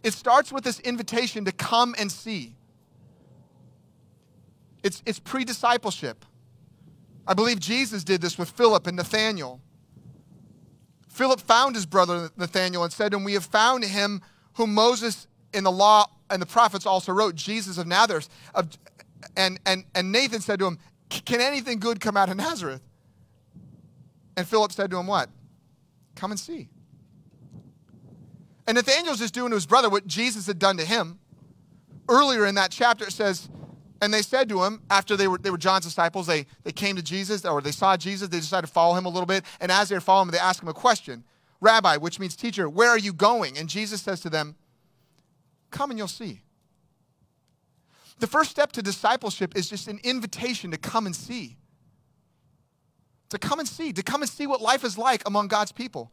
It 0.02 0.12
starts 0.12 0.52
with 0.52 0.64
this 0.64 0.80
invitation 0.80 1.44
to 1.44 1.52
come 1.52 1.94
and 1.98 2.10
see. 2.10 2.56
It's, 4.82 5.02
it's 5.06 5.18
pre 5.18 5.44
discipleship. 5.44 6.24
I 7.26 7.34
believe 7.34 7.60
Jesus 7.60 8.04
did 8.04 8.20
this 8.20 8.38
with 8.38 8.50
Philip 8.50 8.86
and 8.86 8.96
Nathaniel. 8.96 9.60
Philip 11.08 11.40
found 11.40 11.74
his 11.74 11.84
brother 11.84 12.30
Nathaniel 12.36 12.84
and 12.84 12.92
said 12.92 13.10
to 13.10 13.18
him, 13.18 13.24
We 13.24 13.34
have 13.34 13.44
found 13.44 13.84
him 13.84 14.22
whom 14.54 14.72
Moses 14.72 15.26
in 15.52 15.64
the 15.64 15.72
law 15.72 16.06
and 16.30 16.40
the 16.40 16.46
prophets 16.46 16.86
also 16.86 17.12
wrote, 17.12 17.34
Jesus 17.34 17.78
of 17.78 17.86
Nazareth. 17.86 18.28
And, 19.36 19.58
and, 19.66 19.84
and 19.94 20.12
Nathan 20.12 20.40
said 20.40 20.58
to 20.60 20.66
him, 20.66 20.78
can 21.08 21.40
anything 21.40 21.78
good 21.78 22.00
come 22.00 22.16
out 22.16 22.28
of 22.28 22.36
Nazareth? 22.36 22.82
And 24.36 24.46
Philip 24.46 24.72
said 24.72 24.90
to 24.90 24.98
him, 24.98 25.06
What? 25.06 25.30
Come 26.14 26.30
and 26.30 26.38
see. 26.38 26.68
And 28.66 28.76
Nathanael's 28.76 29.18
just 29.18 29.34
doing 29.34 29.50
to 29.50 29.56
his 29.56 29.66
brother 29.66 29.88
what 29.88 30.06
Jesus 30.06 30.46
had 30.46 30.58
done 30.58 30.76
to 30.76 30.84
him. 30.84 31.18
Earlier 32.08 32.44
in 32.44 32.54
that 32.56 32.70
chapter, 32.70 33.04
it 33.04 33.12
says, 33.12 33.48
and 34.00 34.14
they 34.14 34.22
said 34.22 34.48
to 34.50 34.62
him, 34.62 34.82
after 34.90 35.16
they 35.16 35.26
were, 35.26 35.38
they 35.38 35.50
were 35.50 35.58
John's 35.58 35.84
disciples, 35.84 36.26
they, 36.26 36.46
they 36.62 36.72
came 36.72 36.94
to 36.96 37.02
Jesus, 37.02 37.44
or 37.44 37.60
they 37.60 37.72
saw 37.72 37.96
Jesus, 37.96 38.28
they 38.28 38.38
decided 38.38 38.66
to 38.66 38.72
follow 38.72 38.94
him 38.94 39.06
a 39.06 39.08
little 39.08 39.26
bit. 39.26 39.44
And 39.60 39.72
as 39.72 39.88
they 39.88 39.96
were 39.96 40.00
following 40.00 40.28
him, 40.28 40.32
they 40.32 40.38
asked 40.38 40.62
him 40.62 40.68
a 40.68 40.74
question 40.74 41.24
Rabbi, 41.60 41.96
which 41.96 42.20
means 42.20 42.36
teacher, 42.36 42.68
where 42.68 42.90
are 42.90 42.98
you 42.98 43.12
going? 43.12 43.58
And 43.58 43.68
Jesus 43.68 44.00
says 44.00 44.20
to 44.20 44.30
them, 44.30 44.54
Come 45.70 45.90
and 45.90 45.98
you'll 45.98 46.08
see. 46.08 46.42
The 48.18 48.26
first 48.26 48.50
step 48.50 48.72
to 48.72 48.82
discipleship 48.82 49.56
is 49.56 49.68
just 49.68 49.88
an 49.88 50.00
invitation 50.02 50.70
to 50.72 50.76
come 50.76 51.06
and 51.06 51.14
see. 51.14 51.56
To 53.30 53.38
come 53.38 53.58
and 53.58 53.68
see, 53.68 53.92
to 53.92 54.02
come 54.02 54.22
and 54.22 54.30
see 54.30 54.46
what 54.46 54.60
life 54.60 54.84
is 54.84 54.96
like 54.96 55.22
among 55.26 55.48
God's 55.48 55.72
people. 55.72 56.10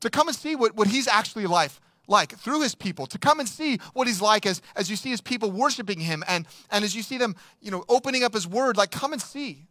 To 0.00 0.10
come 0.10 0.28
and 0.28 0.36
see 0.36 0.54
what, 0.54 0.76
what 0.76 0.88
He's 0.88 1.08
actually 1.08 1.46
life 1.46 1.80
like 2.10 2.36
through 2.36 2.60
his 2.60 2.74
people, 2.74 3.06
to 3.06 3.18
come 3.18 3.38
and 3.38 3.48
see 3.48 3.78
what 3.94 4.08
he's 4.08 4.20
like 4.20 4.44
as, 4.44 4.60
as 4.74 4.90
you 4.90 4.96
see 4.96 5.10
his 5.10 5.20
people 5.20 5.50
worshiping 5.52 6.00
him 6.00 6.24
and, 6.26 6.44
and 6.68 6.84
as 6.84 6.94
you 6.94 7.02
see 7.02 7.16
them, 7.16 7.36
you 7.60 7.70
know, 7.70 7.84
opening 7.88 8.24
up 8.24 8.34
his 8.34 8.48
word, 8.48 8.76
like 8.76 8.90
come 8.90 9.12
and 9.12 9.22
see. 9.22 9.68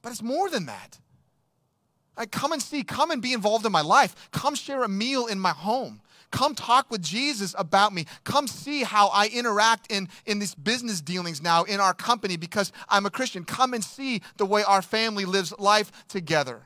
But 0.00 0.10
it's 0.10 0.22
more 0.22 0.48
than 0.48 0.66
that. 0.66 0.98
Like, 2.16 2.30
come 2.30 2.52
and 2.52 2.62
see, 2.62 2.84
come 2.84 3.10
and 3.10 3.20
be 3.20 3.32
involved 3.32 3.66
in 3.66 3.72
my 3.72 3.80
life. 3.80 4.30
Come 4.30 4.54
share 4.54 4.82
a 4.82 4.88
meal 4.88 5.26
in 5.26 5.38
my 5.38 5.50
home. 5.50 6.00
Come 6.34 6.56
talk 6.56 6.90
with 6.90 7.00
Jesus 7.00 7.54
about 7.56 7.92
me. 7.92 8.06
Come 8.24 8.48
see 8.48 8.82
how 8.82 9.06
I 9.06 9.28
interact 9.28 9.92
in, 9.92 10.08
in 10.26 10.40
these 10.40 10.52
business 10.52 11.00
dealings 11.00 11.40
now 11.40 11.62
in 11.62 11.78
our 11.78 11.94
company 11.94 12.36
because 12.36 12.72
I'm 12.88 13.06
a 13.06 13.10
Christian. 13.10 13.44
Come 13.44 13.72
and 13.72 13.84
see 13.84 14.20
the 14.36 14.44
way 14.44 14.64
our 14.64 14.82
family 14.82 15.26
lives 15.26 15.54
life 15.60 15.92
together. 16.08 16.62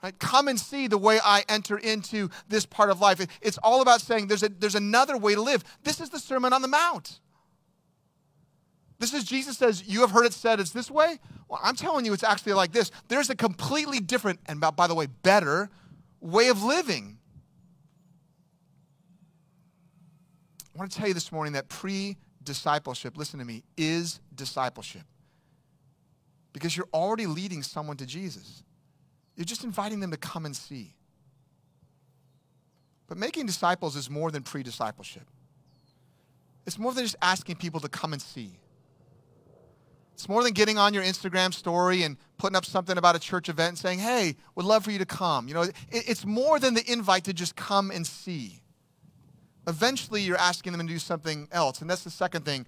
Right? 0.00 0.16
Come 0.20 0.46
and 0.46 0.60
see 0.60 0.86
the 0.86 0.96
way 0.96 1.18
I 1.24 1.42
enter 1.48 1.76
into 1.76 2.30
this 2.48 2.66
part 2.66 2.88
of 2.88 3.00
life. 3.00 3.20
It's 3.42 3.58
all 3.64 3.82
about 3.82 4.00
saying 4.00 4.28
there's, 4.28 4.44
a, 4.44 4.48
there's 4.48 4.76
another 4.76 5.18
way 5.18 5.34
to 5.34 5.42
live. 5.42 5.64
This 5.82 6.00
is 6.00 6.10
the 6.10 6.20
Sermon 6.20 6.52
on 6.52 6.62
the 6.62 6.68
Mount. 6.68 7.18
This 9.00 9.12
is 9.12 9.24
Jesus 9.24 9.58
says, 9.58 9.88
You 9.88 10.02
have 10.02 10.12
heard 10.12 10.24
it 10.24 10.34
said 10.34 10.60
it's 10.60 10.70
this 10.70 10.88
way. 10.88 11.18
Well, 11.48 11.58
I'm 11.64 11.74
telling 11.74 12.04
you, 12.04 12.12
it's 12.12 12.22
actually 12.22 12.52
like 12.52 12.70
this. 12.70 12.92
There's 13.08 13.28
a 13.28 13.34
completely 13.34 13.98
different, 13.98 14.38
and 14.46 14.60
by 14.60 14.86
the 14.86 14.94
way, 14.94 15.06
better 15.06 15.68
way 16.20 16.46
of 16.46 16.62
living. 16.62 17.18
I 20.74 20.78
want 20.78 20.90
to 20.90 20.98
tell 20.98 21.08
you 21.08 21.14
this 21.14 21.30
morning 21.30 21.52
that 21.52 21.68
pre 21.68 22.16
discipleship, 22.42 23.16
listen 23.16 23.38
to 23.38 23.44
me, 23.44 23.62
is 23.76 24.20
discipleship. 24.34 25.02
Because 26.52 26.76
you're 26.76 26.88
already 26.92 27.26
leading 27.26 27.62
someone 27.62 27.96
to 27.96 28.06
Jesus. 28.06 28.62
You're 29.36 29.44
just 29.44 29.64
inviting 29.64 30.00
them 30.00 30.10
to 30.10 30.16
come 30.16 30.46
and 30.46 30.54
see. 30.54 30.94
But 33.06 33.18
making 33.18 33.46
disciples 33.46 33.96
is 33.96 34.08
more 34.08 34.30
than 34.30 34.42
pre 34.42 34.62
discipleship. 34.62 35.24
It's 36.66 36.78
more 36.78 36.92
than 36.92 37.04
just 37.04 37.16
asking 37.20 37.56
people 37.56 37.80
to 37.80 37.88
come 37.88 38.12
and 38.12 38.22
see. 38.22 38.58
It's 40.14 40.28
more 40.28 40.42
than 40.42 40.52
getting 40.52 40.78
on 40.78 40.94
your 40.94 41.02
Instagram 41.02 41.52
story 41.52 42.04
and 42.04 42.16
putting 42.38 42.56
up 42.56 42.64
something 42.64 42.96
about 42.96 43.16
a 43.16 43.18
church 43.18 43.48
event 43.48 43.70
and 43.70 43.78
saying, 43.78 43.98
hey, 43.98 44.36
would 44.54 44.64
love 44.64 44.84
for 44.84 44.92
you 44.92 44.98
to 44.98 45.06
come. 45.06 45.48
You 45.48 45.54
know, 45.54 45.66
it's 45.90 46.24
more 46.24 46.60
than 46.60 46.74
the 46.74 46.90
invite 46.90 47.24
to 47.24 47.32
just 47.32 47.56
come 47.56 47.90
and 47.90 48.06
see. 48.06 48.60
Eventually, 49.66 50.22
you're 50.22 50.36
asking 50.36 50.72
them 50.72 50.86
to 50.86 50.92
do 50.92 50.98
something 50.98 51.48
else. 51.50 51.80
And 51.80 51.88
that's 51.88 52.04
the 52.04 52.10
second 52.10 52.44
thing, 52.44 52.66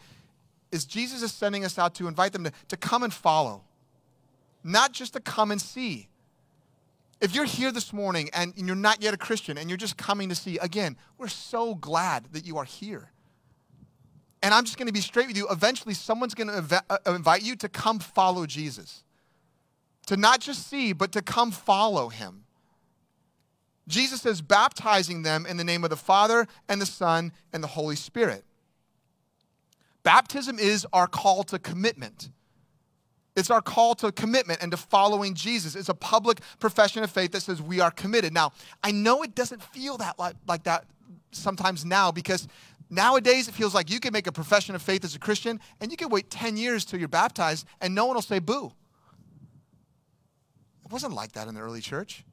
is 0.72 0.84
Jesus 0.84 1.22
is 1.22 1.32
sending 1.32 1.64
us 1.64 1.78
out 1.78 1.94
to 1.96 2.08
invite 2.08 2.32
them 2.32 2.44
to, 2.44 2.52
to 2.68 2.76
come 2.76 3.02
and 3.02 3.12
follow, 3.12 3.64
not 4.64 4.92
just 4.92 5.12
to 5.12 5.20
come 5.20 5.50
and 5.50 5.60
see. 5.60 6.08
If 7.20 7.34
you're 7.34 7.44
here 7.44 7.72
this 7.72 7.92
morning 7.92 8.30
and 8.32 8.52
you're 8.56 8.76
not 8.76 9.02
yet 9.02 9.14
a 9.14 9.16
Christian 9.16 9.56
and 9.58 9.70
you're 9.70 9.76
just 9.76 9.96
coming 9.96 10.28
to 10.28 10.34
see, 10.34 10.58
again, 10.58 10.96
we're 11.18 11.28
so 11.28 11.74
glad 11.74 12.28
that 12.32 12.46
you 12.46 12.58
are 12.58 12.64
here. 12.64 13.10
And 14.42 14.52
I'm 14.52 14.64
just 14.64 14.78
going 14.78 14.86
to 14.86 14.92
be 14.92 15.00
straight 15.00 15.26
with 15.26 15.36
you. 15.36 15.48
Eventually, 15.50 15.94
someone's 15.94 16.34
going 16.34 16.48
to 16.48 16.84
uh, 16.90 16.98
invite 17.06 17.42
you 17.42 17.56
to 17.56 17.68
come 17.68 17.98
follow 17.98 18.46
Jesus. 18.46 19.02
To 20.06 20.16
not 20.16 20.40
just 20.40 20.68
see, 20.68 20.92
but 20.92 21.12
to 21.12 21.22
come 21.22 21.50
follow 21.50 22.08
him. 22.10 22.44
Jesus 23.88 24.26
is 24.26 24.42
baptizing 24.42 25.22
them 25.22 25.46
in 25.46 25.56
the 25.56 25.64
name 25.64 25.84
of 25.84 25.90
the 25.90 25.96
Father 25.96 26.46
and 26.68 26.80
the 26.80 26.86
Son 26.86 27.32
and 27.52 27.62
the 27.62 27.68
Holy 27.68 27.96
Spirit. 27.96 28.44
Baptism 30.02 30.58
is 30.58 30.86
our 30.92 31.06
call 31.06 31.44
to 31.44 31.58
commitment. 31.58 32.30
It's 33.36 33.50
our 33.50 33.60
call 33.60 33.94
to 33.96 34.10
commitment 34.12 34.62
and 34.62 34.70
to 34.70 34.76
following 34.76 35.34
Jesus. 35.34 35.76
It's 35.76 35.88
a 35.88 35.94
public 35.94 36.40
profession 36.58 37.02
of 37.02 37.10
faith 37.10 37.32
that 37.32 37.42
says 37.42 37.60
we 37.60 37.80
are 37.80 37.90
committed. 37.90 38.32
Now, 38.32 38.52
I 38.82 38.92
know 38.92 39.22
it 39.22 39.34
doesn't 39.34 39.62
feel 39.62 39.98
that 39.98 40.18
like, 40.18 40.36
like 40.46 40.64
that 40.64 40.86
sometimes 41.32 41.84
now 41.84 42.10
because 42.10 42.48
Nowadays, 42.88 43.48
it 43.48 43.54
feels 43.54 43.74
like 43.74 43.90
you 43.90 43.98
can 43.98 44.12
make 44.12 44.26
a 44.26 44.32
profession 44.32 44.74
of 44.74 44.82
faith 44.82 45.04
as 45.04 45.14
a 45.14 45.18
Christian 45.18 45.58
and 45.80 45.90
you 45.90 45.96
can 45.96 46.08
wait 46.08 46.30
10 46.30 46.56
years 46.56 46.84
till 46.84 46.98
you're 46.98 47.08
baptized 47.08 47.66
and 47.80 47.94
no 47.94 48.06
one 48.06 48.14
will 48.14 48.22
say 48.22 48.38
boo. 48.38 48.72
It 50.84 50.92
wasn't 50.92 51.14
like 51.14 51.32
that 51.32 51.48
in 51.48 51.54
the 51.54 51.60
early 51.60 51.80
church. 51.80 52.24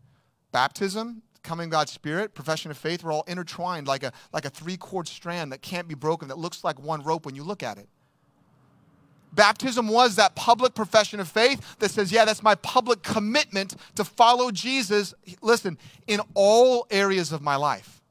Baptism, 0.51 1.23
coming 1.43 1.69
God's 1.69 1.91
Spirit, 1.91 2.34
profession 2.34 2.71
of 2.71 2.77
faith, 2.77 3.03
we're 3.03 3.13
all 3.13 3.23
intertwined 3.27 3.88
like 3.88 4.03
a, 4.03 4.12
like 4.32 4.45
a 4.45 4.49
three 4.49 4.77
cord 4.77 5.08
strand 5.08 5.51
that 5.51 5.62
can't 5.62 5.88
be 5.88 5.95
broken, 5.95 6.27
that 6.29 6.38
looks 6.38 6.63
like 6.63 6.79
one 6.79 7.03
rope 7.03 7.25
when 7.25 7.36
you 7.36 7.43
look 7.43 7.62
at 7.62 7.77
it. 7.77 7.88
Baptism 9.34 9.88
was 9.88 10.15
that 10.15 10.36
public 10.36 10.75
profession 10.75 11.19
of 11.19 11.27
faith 11.27 11.77
that 11.79 11.89
says, 11.89 12.12
yeah, 12.12 12.23
that's 12.23 12.43
my 12.43 12.56
public 12.56 13.01
commitment 13.01 13.75
to 13.95 14.03
follow 14.03 14.51
Jesus, 14.51 15.13
listen, 15.41 15.77
in 16.06 16.21
all 16.36 16.86
areas 16.91 17.32
of 17.32 17.41
my 17.41 17.56
life. 17.56 18.01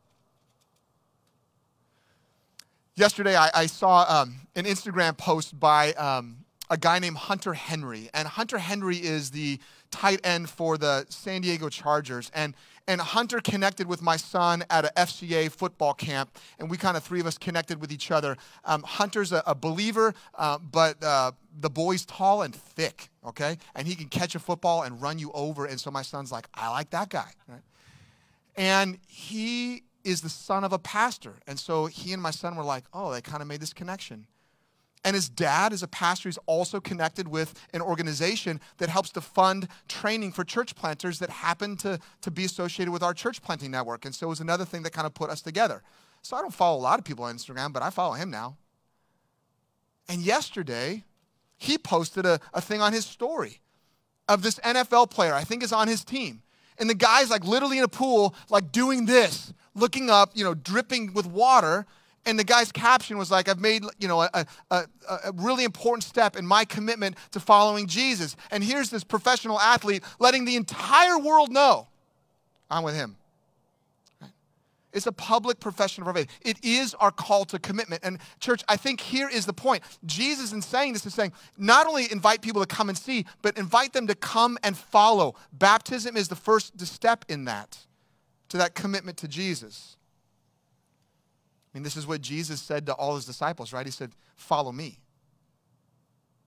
Yesterday, 2.97 3.37
I, 3.37 3.51
I 3.55 3.67
saw 3.67 4.05
um, 4.09 4.41
an 4.57 4.65
Instagram 4.65 5.17
post 5.17 5.59
by 5.59 5.93
um, 5.93 6.39
a 6.69 6.77
guy 6.77 6.99
named 6.99 7.17
Hunter 7.17 7.55
Henry. 7.55 8.11
And 8.13 8.27
Hunter 8.27 8.59
Henry 8.59 8.97
is 8.97 9.31
the 9.31 9.61
tight 9.91 10.21
end 10.25 10.51
for 10.51 10.77
the 10.77 11.07
San 11.09 11.43
Diego 11.43 11.69
Chargers. 11.69 12.31
And, 12.35 12.55
and 12.89 13.01
Hunter 13.01 13.41
connected 13.41 13.87
with 13.87 14.03
my 14.03 14.17
son 14.17 14.65
at 14.71 14.85
a 14.85 14.93
FCA 14.97 15.51
football 15.51 15.95
camp. 15.95 16.39
And 16.59 16.71
we 16.71 16.77
kind 16.77 16.97
of, 16.97 17.03
three 17.03 17.21
of 17.21 17.27
us 17.27 17.39
connected 17.39 17.81
with 17.81 17.93
each 17.93 18.11
other. 18.11 18.37
Um, 18.65 18.83
Hunter's 18.83 19.33
a, 19.33 19.43
a 19.47 19.55
believer, 19.55 20.15
uh, 20.35 20.59
but 20.59 21.03
uh, 21.03 21.33
the 21.59 21.71
boy's 21.71 22.05
tall 22.05 22.43
and 22.43 22.55
thick, 22.55 23.11
okay? 23.27 23.59
And 23.75 23.87
he 23.87 23.95
can 23.95 24.09
catch 24.09 24.35
a 24.35 24.39
football 24.39 24.83
and 24.83 25.01
run 25.01 25.19
you 25.19 25.31
over. 25.33 25.67
And 25.67 25.81
so 25.81 25.91
my 25.91 26.03
son's 26.03 26.33
like, 26.33 26.49
I 26.55 26.71
like 26.71 26.91
that 26.91 27.09
guy, 27.09 27.31
right? 27.47 27.63
And 28.57 28.99
he 29.07 29.85
is 30.05 30.21
the 30.21 30.29
son 30.29 30.65
of 30.65 30.73
a 30.73 30.79
pastor. 30.79 31.37
And 31.47 31.59
so 31.59 31.87
he 31.87 32.13
and 32.13 32.21
my 32.21 32.33
son 32.33 32.57
were 32.57 32.65
like, 32.65 32.85
oh, 32.93 33.13
they 33.13 33.21
kind 33.21 33.41
of 33.41 33.49
made 33.49 33.61
this 33.61 33.73
connection. 33.73 34.27
And 35.05 35.17
his 35.17 35.29
dad 35.29 35.73
is 35.73 35.83
a 35.83 35.89
pastor. 35.89 36.29
He's 36.29 36.39
also 36.47 36.81
connected 36.81 37.27
with 37.27 37.55
an 37.75 37.83
organization 37.83 38.61
that 38.79 38.89
helps 38.89 39.11
to 39.11 39.21
fund 39.21 39.67
training 39.89 40.33
for 40.33 40.45
church 40.45 40.77
planters 40.77 41.19
that 41.19 41.31
happen 41.31 41.77
to, 41.79 41.99
to 42.21 42.31
be 42.31 42.45
associated 42.45 42.93
with 42.93 43.03
our 43.03 43.13
church 43.13 43.43
planting 43.43 43.73
network. 43.73 44.05
And 44.05 44.15
so 44.15 44.27
it 44.27 44.31
was 44.31 44.41
another 44.41 44.65
thing 44.65 44.83
that 44.83 44.93
kind 44.93 45.07
of 45.07 45.15
put 45.15 45.29
us 45.29 45.43
together. 45.43 45.83
So 46.23 46.37
I 46.37 46.41
don't 46.41 46.55
follow 46.55 46.79
a 46.79 46.81
lot 46.81 47.01
of 47.01 47.05
people 47.05 47.25
on 47.25 47.35
Instagram, 47.35 47.73
but 47.73 47.83
I 47.83 47.91
follow 47.91 48.15
him 48.15 48.31
now. 48.31 48.57
And 50.09 50.23
yesterday, 50.23 51.05
he 51.59 51.79
posted 51.79 52.27
a, 52.27 52.41
a 52.55 52.61
thing 52.61 52.81
on 52.81 52.93
his 52.93 53.05
story 53.05 53.61
of 54.29 54.43
this 54.43 54.59
NFL 54.61 55.11
player, 55.11 55.35
I 55.35 55.45
think 55.45 55.63
is 55.63 55.73
on 55.73 55.89
his 55.89 56.05
team. 56.05 56.43
And 56.79 56.89
the 56.89 56.95
guy's 56.95 57.31
like 57.31 57.45
literally 57.45 57.79
in 57.79 57.85
a 57.85 57.89
pool, 57.89 58.35
like 58.49 58.73
doing 58.73 59.07
this, 59.07 59.53
looking 59.75 60.11
up, 60.11 60.31
you 60.35 60.45
know, 60.45 60.55
dripping 60.55 61.13
with 61.13 61.27
water. 61.27 61.87
And 62.25 62.39
the 62.39 62.45
guy's 62.45 62.71
caption 62.71 63.19
was 63.19 63.31
like, 63.31 63.49
I've 63.49 63.61
made, 63.61 63.85
you 63.99 64.07
know, 64.07 64.23
a, 64.23 64.47
a, 64.71 64.85
a, 65.09 65.33
really 65.35 65.65
important 65.65 66.05
step 66.05 66.37
in 66.37 66.47
my 66.47 66.65
commitment 66.65 67.17
to 67.33 67.41
following 67.41 67.89
Jesus. 67.89 68.37
And 68.53 68.63
here's 68.63 68.91
this 68.91 69.03
professional 69.03 69.59
athlete 69.59 70.05
letting 70.21 70.45
the 70.45 70.55
entire 70.55 71.19
world 71.19 71.51
know 71.51 71.89
I'm 72.71 72.85
with 72.85 72.95
him. 72.95 73.17
It's 74.93 75.07
a 75.07 75.13
public 75.13 75.59
profession 75.59 76.03
of 76.03 76.09
our 76.09 76.15
faith. 76.15 76.29
It 76.43 76.63
is 76.63 76.95
our 76.95 77.11
call 77.11 77.45
to 77.47 77.59
commitment. 77.59 78.03
And, 78.05 78.19
church, 78.41 78.63
I 78.69 78.77
think 78.77 79.01
here 79.01 79.29
is 79.29 79.47
the 79.47 79.53
point. 79.53 79.83
Jesus, 80.05 80.53
in 80.53 80.61
saying 80.61 80.93
this, 80.93 81.07
is 81.07 81.15
saying 81.15 81.33
not 81.57 81.87
only 81.87 82.13
invite 82.13 82.43
people 82.43 82.61
to 82.61 82.67
come 82.67 82.89
and 82.89 82.99
see, 82.99 83.25
but 83.41 83.57
invite 83.57 83.95
them 83.95 84.07
to 84.09 84.15
come 84.15 84.59
and 84.63 84.77
follow. 84.77 85.35
Baptism 85.53 86.17
is 86.17 86.29
the 86.29 86.37
first 86.37 86.79
step 86.87 87.25
in 87.29 87.47
that 87.47 87.79
to 88.51 88.59
that 88.59 88.75
commitment 88.75 89.17
to 89.19 89.29
Jesus. 89.29 89.97
I 91.73 91.79
mean, 91.79 91.83
this 91.83 91.97
is 91.97 92.07
what 92.07 92.21
Jesus 92.21 92.61
said 92.61 92.87
to 92.87 92.95
all 92.95 93.15
his 93.15 93.25
disciples, 93.25 93.73
right? 93.73 93.87
He 93.87 93.93
said, 93.93 94.13
Follow 94.37 94.73
me. 94.73 94.99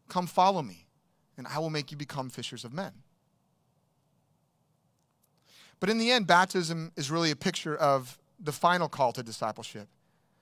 Come 0.07 0.27
follow 0.27 0.61
me, 0.61 0.85
and 1.37 1.47
I 1.47 1.57
will 1.57 1.71
make 1.71 1.91
you 1.91 1.97
become 1.97 2.29
fishers 2.29 2.63
of 2.63 2.73
men. 2.73 2.91
But 5.79 5.89
in 5.89 5.97
the 5.97 6.11
end, 6.11 6.27
baptism 6.27 6.91
is 6.95 7.09
really 7.09 7.31
a 7.31 7.35
picture 7.35 7.75
of 7.75 8.19
the 8.39 8.51
final 8.51 8.87
call 8.87 9.11
to 9.13 9.23
discipleship. 9.23 9.87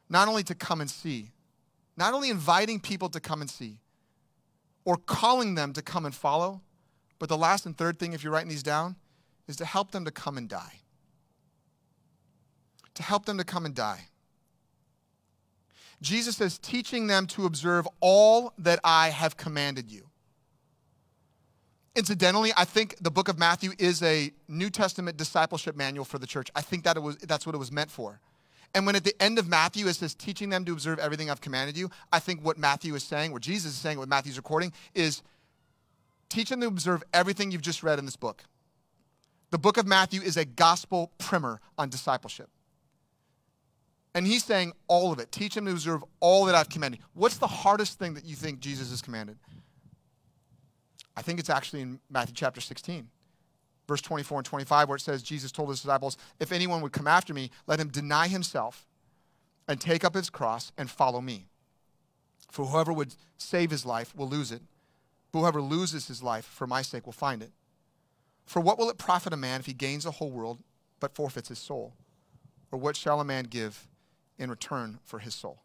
Not 0.10 0.28
only 0.28 0.44
to 0.44 0.56
come 0.56 0.82
and 0.82 0.90
see, 0.90 1.32
not 1.96 2.14
only 2.14 2.30
inviting 2.30 2.80
people 2.80 3.08
to 3.10 3.20
come 3.20 3.40
and 3.40 3.50
see, 3.50 3.80
or 4.84 4.98
calling 4.98 5.56
them 5.56 5.72
to 5.74 5.82
come 5.82 6.06
and 6.06 6.14
follow, 6.14 6.62
but 7.20 7.30
the 7.30 7.38
last 7.38 7.66
and 7.66 7.78
third 7.78 8.00
thing, 8.00 8.12
if 8.12 8.22
you're 8.22 8.34
writing 8.34 8.50
these 8.50 8.64
down, 8.64 8.98
is 9.48 9.56
to 9.58 9.66
help 9.66 9.92
them 9.92 10.04
to 10.04 10.12
come 10.12 10.38
and 10.38 10.50
die 10.50 10.84
to 12.96 13.04
help 13.04 13.26
them 13.26 13.38
to 13.38 13.44
come 13.44 13.66
and 13.66 13.76
die. 13.76 14.08
Jesus 16.04 16.38
says, 16.38 16.60
teaching 16.60 17.08
them 17.08 17.26
to 17.28 17.46
observe 17.46 17.88
all 18.02 18.54
that 18.60 18.80
I 18.84 19.10
have 19.10 19.38
commanded 19.38 19.90
you. 19.90 20.10
Incidentally, 21.96 22.52
I 22.58 22.66
think 22.66 22.98
the 23.02 23.12
book 23.12 23.30
of 23.30 23.40
Matthew 23.40 23.72
is 23.80 24.04
a 24.04 24.32
New 24.48 24.70
Testament 24.70 25.16
discipleship 25.16 25.76
manual 25.76 26.06
for 26.06 26.20
the 26.20 26.28
church. 26.28 26.50
I 26.56 26.62
think 26.62 26.84
that 26.84 27.02
was, 27.02 27.18
that's 27.18 27.46
what 27.46 27.56
it 27.56 27.60
was 27.60 27.72
meant 27.72 27.90
for. 27.90 28.20
And 28.76 28.86
when 28.86 28.96
at 28.96 29.04
the 29.04 29.16
end 29.22 29.40
of 29.40 29.48
Matthew 29.48 29.88
it 29.88 29.94
says, 29.94 30.14
teaching 30.14 30.50
them 30.50 30.66
to 30.66 30.74
observe 30.74 31.00
everything 31.00 31.30
I've 31.30 31.42
commanded 31.42 31.78
you, 31.78 31.90
I 32.12 32.20
think 32.20 32.44
what 32.44 32.58
Matthew 32.58 32.96
is 32.96 33.04
saying, 33.04 33.32
what 33.32 33.44
Jesus 33.44 33.72
is 33.72 33.78
saying, 33.78 34.00
what 34.00 34.10
Matthew's 34.10 34.38
recording, 34.38 34.74
is 34.94 35.22
teach 36.30 36.50
them 36.50 36.62
to 36.62 36.68
observe 36.68 37.04
everything 37.14 37.52
you've 37.52 37.62
just 37.62 37.84
read 37.84 38.00
in 38.00 38.06
this 38.06 38.16
book. 38.16 38.44
The 39.52 39.60
book 39.60 39.78
of 39.78 39.86
Matthew 39.86 40.22
is 40.22 40.36
a 40.36 40.46
gospel 40.46 41.12
primer 41.20 41.62
on 41.78 41.90
discipleship. 41.90 42.50
And 44.16 44.28
he's 44.28 44.44
saying 44.44 44.74
all 44.88 45.12
of 45.12 45.20
it. 45.20 45.32
Teach 45.32 45.56
them 45.56 45.66
to 45.66 45.72
observe 45.72 46.04
all 46.20 46.46
that 46.46 46.56
I've 46.56 46.70
commanded. 46.70 47.00
What's 47.14 47.38
the 47.38 47.48
hardest 47.48 47.98
thing 47.98 48.14
that 48.14 48.26
you 48.26 48.36
think 48.36 48.60
Jesus 48.60 48.92
has 48.92 49.02
commanded? 49.02 49.38
I 51.16 51.22
think 51.22 51.40
it's 51.40 51.50
actually 51.50 51.82
in 51.82 52.00
Matthew 52.10 52.36
chapter 52.36 52.62
16, 52.62 53.08
verse 53.88 54.02
24 54.02 54.40
and 54.40 54.46
25, 54.46 54.90
where 54.90 54.96
it 54.96 55.02
says, 55.02 55.24
Jesus 55.24 55.52
told 55.52 55.70
his 55.70 55.82
disciples, 55.82 56.18
If 56.40 56.52
anyone 56.52 56.82
would 56.82 56.92
come 56.92 57.08
after 57.08 57.34
me, 57.34 57.50
let 57.68 57.80
him 57.80 57.90
deny 57.90 58.28
himself 58.28 58.88
and 59.68 59.80
take 59.80 60.04
up 60.04 60.16
his 60.16 60.30
cross 60.30 60.72
and 60.78 60.90
follow 60.90 61.22
me. 61.22 61.48
For 62.52 62.66
whoever 62.66 62.94
would 62.94 63.16
save 63.38 63.72
his 63.72 63.86
life 63.86 64.16
will 64.16 64.28
lose 64.28 64.52
it. 64.52 64.62
Whoever 65.32 65.62
loses 65.62 66.08
his 66.08 66.22
life 66.22 66.46
for 66.46 66.68
my 66.68 66.84
sake 66.84 67.06
will 67.06 67.14
find 67.14 67.42
it. 67.42 67.52
For 68.46 68.60
what 68.60 68.78
will 68.78 68.90
it 68.90 68.98
profit 68.98 69.34
a 69.34 69.38
man 69.38 69.60
if 69.60 69.66
he 69.66 69.74
gains 69.74 70.04
the 70.04 70.12
whole 70.12 70.32
world 70.32 70.60
but 71.00 71.16
forfeits 71.16 71.50
his 71.50 71.58
soul? 71.58 71.94
Or 72.72 72.78
what 72.78 72.96
shall 72.96 73.20
a 73.20 73.26
man 73.26 73.46
give 73.46 73.88
in 74.38 74.50
return 74.50 75.00
for 75.04 75.20
his 75.20 75.34
soul. 75.34 75.64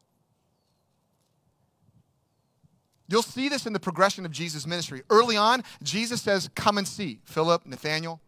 You'll 3.08 3.22
see 3.22 3.48
this 3.48 3.66
in 3.66 3.72
the 3.72 3.80
progression 3.80 4.26
of 4.26 4.32
Jesus' 4.32 4.66
ministry. 4.66 5.02
Early 5.08 5.36
on, 5.36 5.64
Jesus 5.82 6.20
says, 6.20 6.50
Come 6.54 6.76
and 6.76 6.86
see. 6.86 7.20
Philip, 7.24 7.64
Nathaniel. 7.64 8.20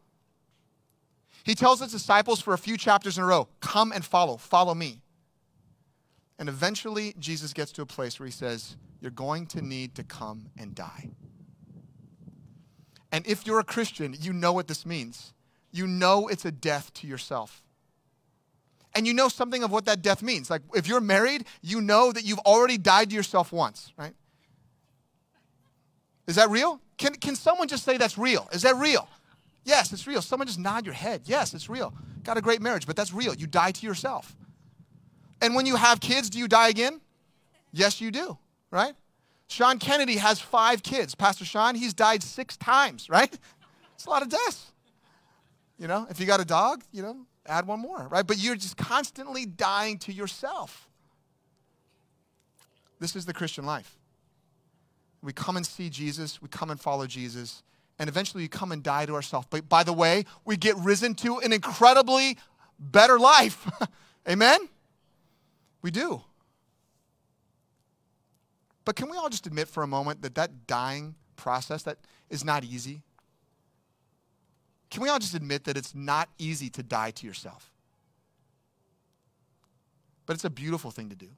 He 1.44 1.54
tells 1.54 1.80
his 1.80 1.92
disciples 1.92 2.40
for 2.40 2.54
a 2.54 2.58
few 2.58 2.76
chapters 2.76 3.18
in 3.18 3.24
a 3.24 3.26
row, 3.26 3.48
Come 3.60 3.92
and 3.92 4.04
follow, 4.04 4.38
follow 4.38 4.74
me. 4.74 5.02
And 6.38 6.48
eventually, 6.48 7.14
Jesus 7.18 7.52
gets 7.52 7.72
to 7.72 7.82
a 7.82 7.86
place 7.86 8.18
where 8.18 8.26
he 8.26 8.32
says, 8.32 8.76
You're 9.00 9.10
going 9.10 9.46
to 9.48 9.60
need 9.60 9.94
to 9.96 10.02
come 10.02 10.50
and 10.58 10.74
die. 10.74 11.10
And 13.12 13.26
if 13.26 13.46
you're 13.46 13.60
a 13.60 13.64
Christian, 13.64 14.16
you 14.18 14.32
know 14.32 14.52
what 14.52 14.68
this 14.68 14.86
means. 14.86 15.34
You 15.72 15.86
know 15.86 16.28
it's 16.28 16.44
a 16.44 16.52
death 16.52 16.92
to 16.94 17.06
yourself. 17.06 17.62
And 18.94 19.06
you 19.06 19.14
know 19.14 19.28
something 19.28 19.62
of 19.62 19.70
what 19.70 19.84
that 19.84 20.02
death 20.02 20.22
means. 20.22 20.50
Like 20.50 20.62
if 20.74 20.88
you're 20.88 21.00
married, 21.00 21.44
you 21.62 21.80
know 21.80 22.12
that 22.12 22.24
you've 22.24 22.40
already 22.40 22.76
died 22.76 23.10
to 23.10 23.16
yourself 23.16 23.52
once, 23.52 23.92
right? 23.96 24.14
Is 26.26 26.36
that 26.36 26.50
real? 26.50 26.80
Can, 26.98 27.14
can 27.14 27.34
someone 27.34 27.68
just 27.68 27.84
say 27.84 27.96
that's 27.96 28.18
real? 28.18 28.48
Is 28.52 28.62
that 28.62 28.76
real? 28.76 29.08
Yes, 29.64 29.92
it's 29.92 30.06
real. 30.06 30.22
Someone 30.22 30.46
just 30.46 30.58
nod 30.58 30.84
your 30.84 30.94
head. 30.94 31.22
Yes, 31.24 31.54
it's 31.54 31.68
real. 31.68 31.94
Got 32.24 32.36
a 32.36 32.40
great 32.40 32.60
marriage, 32.60 32.86
but 32.86 32.96
that's 32.96 33.12
real. 33.12 33.34
You 33.34 33.46
die 33.46 33.72
to 33.72 33.86
yourself. 33.86 34.36
And 35.40 35.54
when 35.54 35.66
you 35.66 35.76
have 35.76 36.00
kids, 36.00 36.30
do 36.30 36.38
you 36.38 36.48
die 36.48 36.68
again? 36.68 37.00
Yes, 37.72 38.00
you 38.00 38.10
do, 38.10 38.36
right? 38.70 38.94
Sean 39.48 39.78
Kennedy 39.78 40.16
has 40.16 40.40
five 40.40 40.82
kids. 40.82 41.14
Pastor 41.14 41.44
Sean, 41.44 41.74
he's 41.74 41.94
died 41.94 42.22
six 42.22 42.56
times, 42.56 43.08
right? 43.08 43.36
It's 43.94 44.06
a 44.06 44.10
lot 44.10 44.22
of 44.22 44.28
deaths. 44.28 44.72
You 45.78 45.88
know, 45.88 46.06
if 46.10 46.20
you 46.20 46.26
got 46.26 46.40
a 46.40 46.44
dog, 46.44 46.84
you 46.92 47.02
know, 47.02 47.16
add 47.46 47.66
one 47.66 47.80
more, 47.80 48.08
right? 48.10 48.26
But 48.26 48.38
you're 48.38 48.56
just 48.56 48.76
constantly 48.76 49.46
dying 49.46 49.98
to 50.00 50.12
yourself. 50.12 50.88
This 52.98 53.16
is 53.16 53.26
the 53.26 53.32
Christian 53.32 53.64
life. 53.64 53.96
We 55.22 55.32
come 55.32 55.56
and 55.56 55.66
see 55.66 55.90
Jesus, 55.90 56.40
we 56.40 56.48
come 56.48 56.70
and 56.70 56.80
follow 56.80 57.06
Jesus, 57.06 57.62
and 57.98 58.08
eventually 58.08 58.44
we 58.44 58.48
come 58.48 58.72
and 58.72 58.82
die 58.82 59.06
to 59.06 59.14
ourselves. 59.14 59.46
But 59.50 59.68
by 59.68 59.82
the 59.82 59.92
way, 59.92 60.24
we 60.44 60.56
get 60.56 60.76
risen 60.76 61.14
to 61.16 61.38
an 61.38 61.52
incredibly 61.52 62.38
better 62.78 63.18
life. 63.18 63.70
Amen? 64.28 64.68
We 65.82 65.90
do. 65.90 66.22
But 68.84 68.96
can 68.96 69.10
we 69.10 69.16
all 69.16 69.28
just 69.28 69.46
admit 69.46 69.68
for 69.68 69.82
a 69.82 69.86
moment 69.86 70.22
that 70.22 70.34
that 70.36 70.66
dying 70.66 71.14
process 71.36 71.82
that 71.82 71.98
is 72.30 72.44
not 72.44 72.64
easy? 72.64 73.02
Can 74.90 75.02
we 75.02 75.08
all 75.08 75.18
just 75.18 75.34
admit 75.34 75.64
that 75.64 75.76
it's 75.76 75.94
not 75.94 76.28
easy 76.38 76.68
to 76.70 76.82
die 76.82 77.12
to 77.12 77.26
yourself? 77.26 77.70
But 80.26 80.34
it's 80.34 80.44
a 80.44 80.50
beautiful 80.50 80.90
thing 80.90 81.08
to 81.10 81.16
do. 81.16 81.28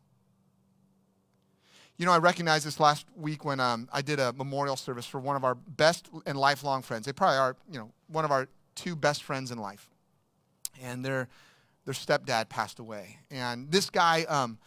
You 1.98 2.06
know, 2.06 2.12
I 2.12 2.18
recognized 2.18 2.66
this 2.66 2.80
last 2.80 3.06
week 3.14 3.44
when 3.44 3.60
um, 3.60 3.88
I 3.92 4.02
did 4.02 4.18
a 4.18 4.32
memorial 4.32 4.76
service 4.76 5.06
for 5.06 5.20
one 5.20 5.36
of 5.36 5.44
our 5.44 5.54
best 5.54 6.08
and 6.26 6.38
lifelong 6.38 6.82
friends. 6.82 7.06
They 7.06 7.12
probably 7.12 7.36
are, 7.36 7.56
you 7.70 7.78
know, 7.78 7.90
one 8.08 8.24
of 8.24 8.30
our 8.30 8.48
two 8.74 8.96
best 8.96 9.22
friends 9.22 9.50
in 9.50 9.58
life. 9.58 9.88
And 10.82 11.04
their, 11.04 11.28
their 11.84 11.94
stepdad 11.94 12.48
passed 12.48 12.78
away. 12.78 13.18
And 13.30 13.70
this 13.70 13.90
guy, 13.90 14.24
um, 14.24 14.58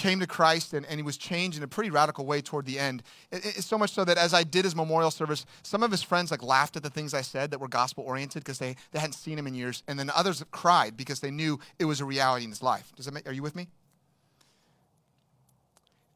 came 0.00 0.18
to 0.18 0.26
Christ 0.26 0.72
and, 0.72 0.86
and 0.86 0.98
he 0.98 1.02
was 1.02 1.18
changed 1.18 1.58
in 1.58 1.62
a 1.62 1.68
pretty 1.68 1.90
radical 1.90 2.24
way 2.24 2.40
toward 2.40 2.64
the 2.64 2.78
end. 2.78 3.02
It, 3.30 3.44
it, 3.44 3.64
so 3.64 3.76
much 3.76 3.92
so 3.92 4.02
that 4.06 4.16
as 4.16 4.32
I 4.32 4.44
did 4.44 4.64
his 4.64 4.74
memorial 4.74 5.10
service, 5.10 5.44
some 5.62 5.82
of 5.82 5.90
his 5.90 6.02
friends 6.02 6.30
like 6.30 6.42
laughed 6.42 6.76
at 6.76 6.82
the 6.82 6.88
things 6.88 7.12
I 7.12 7.20
said 7.20 7.50
that 7.50 7.60
were 7.60 7.68
gospel 7.68 8.04
oriented 8.04 8.42
because 8.42 8.58
they, 8.58 8.76
they 8.92 8.98
hadn't 8.98 9.12
seen 9.12 9.38
him 9.38 9.46
in 9.46 9.52
years. 9.52 9.82
And 9.86 9.98
then 9.98 10.10
others 10.14 10.42
cried 10.52 10.96
because 10.96 11.20
they 11.20 11.30
knew 11.30 11.60
it 11.78 11.84
was 11.84 12.00
a 12.00 12.06
reality 12.06 12.44
in 12.44 12.50
his 12.50 12.62
life. 12.62 12.92
Does 12.96 13.04
that 13.04 13.12
make, 13.12 13.28
are 13.28 13.32
you 13.32 13.42
with 13.42 13.54
me? 13.54 13.68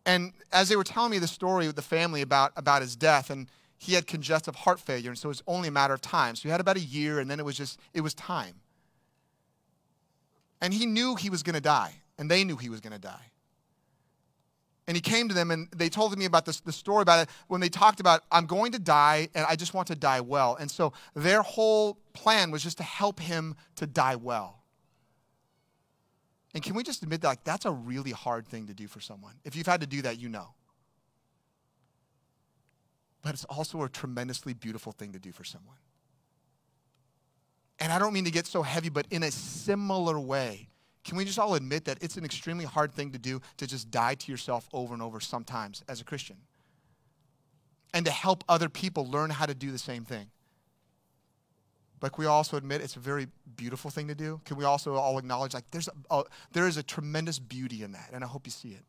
And 0.06 0.32
as 0.50 0.70
they 0.70 0.76
were 0.76 0.84
telling 0.84 1.10
me 1.10 1.18
the 1.18 1.28
story 1.28 1.66
with 1.66 1.76
the 1.76 1.82
family 1.82 2.22
about, 2.22 2.52
about 2.56 2.80
his 2.80 2.96
death, 2.96 3.28
and 3.28 3.48
he 3.76 3.92
had 3.92 4.06
congestive 4.06 4.54
heart 4.54 4.80
failure, 4.80 5.10
and 5.10 5.18
so 5.18 5.26
it 5.26 5.36
was 5.36 5.42
only 5.46 5.68
a 5.68 5.72
matter 5.72 5.92
of 5.92 6.00
time. 6.00 6.36
So 6.36 6.44
he 6.44 6.48
had 6.48 6.60
about 6.60 6.78
a 6.78 6.80
year, 6.80 7.18
and 7.20 7.30
then 7.30 7.38
it 7.38 7.44
was 7.44 7.56
just, 7.56 7.78
it 7.92 8.00
was 8.00 8.14
time. 8.14 8.54
And 10.62 10.72
he 10.72 10.86
knew 10.86 11.16
he 11.16 11.28
was 11.28 11.42
going 11.42 11.54
to 11.54 11.60
die, 11.60 11.96
and 12.18 12.30
they 12.30 12.44
knew 12.44 12.56
he 12.56 12.70
was 12.70 12.80
going 12.80 12.94
to 12.94 12.98
die. 12.98 13.30
And 14.86 14.96
he 14.96 15.00
came 15.00 15.28
to 15.28 15.34
them 15.34 15.50
and 15.50 15.68
they 15.74 15.88
told 15.88 16.16
me 16.18 16.26
about 16.26 16.44
this, 16.44 16.60
the 16.60 16.72
story 16.72 17.02
about 17.02 17.20
it 17.20 17.30
when 17.48 17.60
they 17.60 17.70
talked 17.70 18.00
about, 18.00 18.22
I'm 18.30 18.44
going 18.44 18.72
to 18.72 18.78
die 18.78 19.28
and 19.34 19.46
I 19.48 19.56
just 19.56 19.72
want 19.72 19.88
to 19.88 19.94
die 19.94 20.20
well. 20.20 20.56
And 20.60 20.70
so 20.70 20.92
their 21.14 21.42
whole 21.42 21.98
plan 22.12 22.50
was 22.50 22.62
just 22.62 22.76
to 22.78 22.82
help 22.82 23.18
him 23.18 23.56
to 23.76 23.86
die 23.86 24.16
well. 24.16 24.62
And 26.54 26.62
can 26.62 26.74
we 26.74 26.82
just 26.82 27.02
admit 27.02 27.22
that 27.22 27.28
like, 27.28 27.44
that's 27.44 27.64
a 27.64 27.72
really 27.72 28.12
hard 28.12 28.46
thing 28.46 28.66
to 28.66 28.74
do 28.74 28.86
for 28.86 29.00
someone? 29.00 29.34
If 29.44 29.56
you've 29.56 29.66
had 29.66 29.80
to 29.80 29.86
do 29.86 30.02
that, 30.02 30.20
you 30.20 30.28
know. 30.28 30.48
But 33.22 33.32
it's 33.32 33.44
also 33.46 33.82
a 33.82 33.88
tremendously 33.88 34.52
beautiful 34.52 34.92
thing 34.92 35.12
to 35.12 35.18
do 35.18 35.32
for 35.32 35.44
someone. 35.44 35.78
And 37.80 37.90
I 37.90 37.98
don't 37.98 38.12
mean 38.12 38.26
to 38.26 38.30
get 38.30 38.46
so 38.46 38.62
heavy, 38.62 38.90
but 38.90 39.06
in 39.10 39.22
a 39.22 39.30
similar 39.30 40.20
way, 40.20 40.68
can 41.04 41.18
we 41.18 41.24
just 41.24 41.38
all 41.38 41.54
admit 41.54 41.84
that 41.84 42.02
it's 42.02 42.16
an 42.16 42.24
extremely 42.24 42.64
hard 42.64 42.92
thing 42.92 43.12
to 43.12 43.18
do 43.18 43.40
to 43.58 43.66
just 43.66 43.90
die 43.90 44.14
to 44.14 44.32
yourself 44.32 44.68
over 44.72 44.94
and 44.94 45.02
over 45.02 45.20
sometimes 45.20 45.84
as 45.86 46.00
a 46.00 46.04
Christian? 46.04 46.36
And 47.92 48.06
to 48.06 48.10
help 48.10 48.42
other 48.48 48.70
people 48.70 49.08
learn 49.08 49.30
how 49.30 49.46
to 49.46 49.54
do 49.54 49.70
the 49.70 49.78
same 49.78 50.04
thing. 50.04 50.30
But 52.00 52.12
can 52.12 52.22
we 52.22 52.26
also 52.26 52.56
admit 52.56 52.80
it's 52.80 52.96
a 52.96 53.00
very 53.00 53.28
beautiful 53.54 53.90
thing 53.90 54.08
to 54.08 54.14
do. 54.14 54.40
Can 54.44 54.56
we 54.56 54.64
also 54.64 54.94
all 54.94 55.18
acknowledge 55.18 55.54
like 55.54 55.70
there's 55.70 55.88
a, 55.88 56.14
a, 56.14 56.24
there 56.52 56.66
is 56.66 56.76
a 56.76 56.82
tremendous 56.82 57.38
beauty 57.38 57.82
in 57.82 57.92
that, 57.92 58.10
and 58.12 58.24
I 58.24 58.26
hope 58.26 58.46
you 58.46 58.50
see 58.50 58.70
it. 58.70 58.84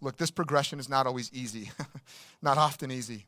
Look, 0.00 0.16
this 0.16 0.30
progression 0.30 0.78
is 0.78 0.88
not 0.88 1.06
always 1.06 1.32
easy, 1.32 1.70
not 2.42 2.56
often 2.56 2.90
easy 2.90 3.26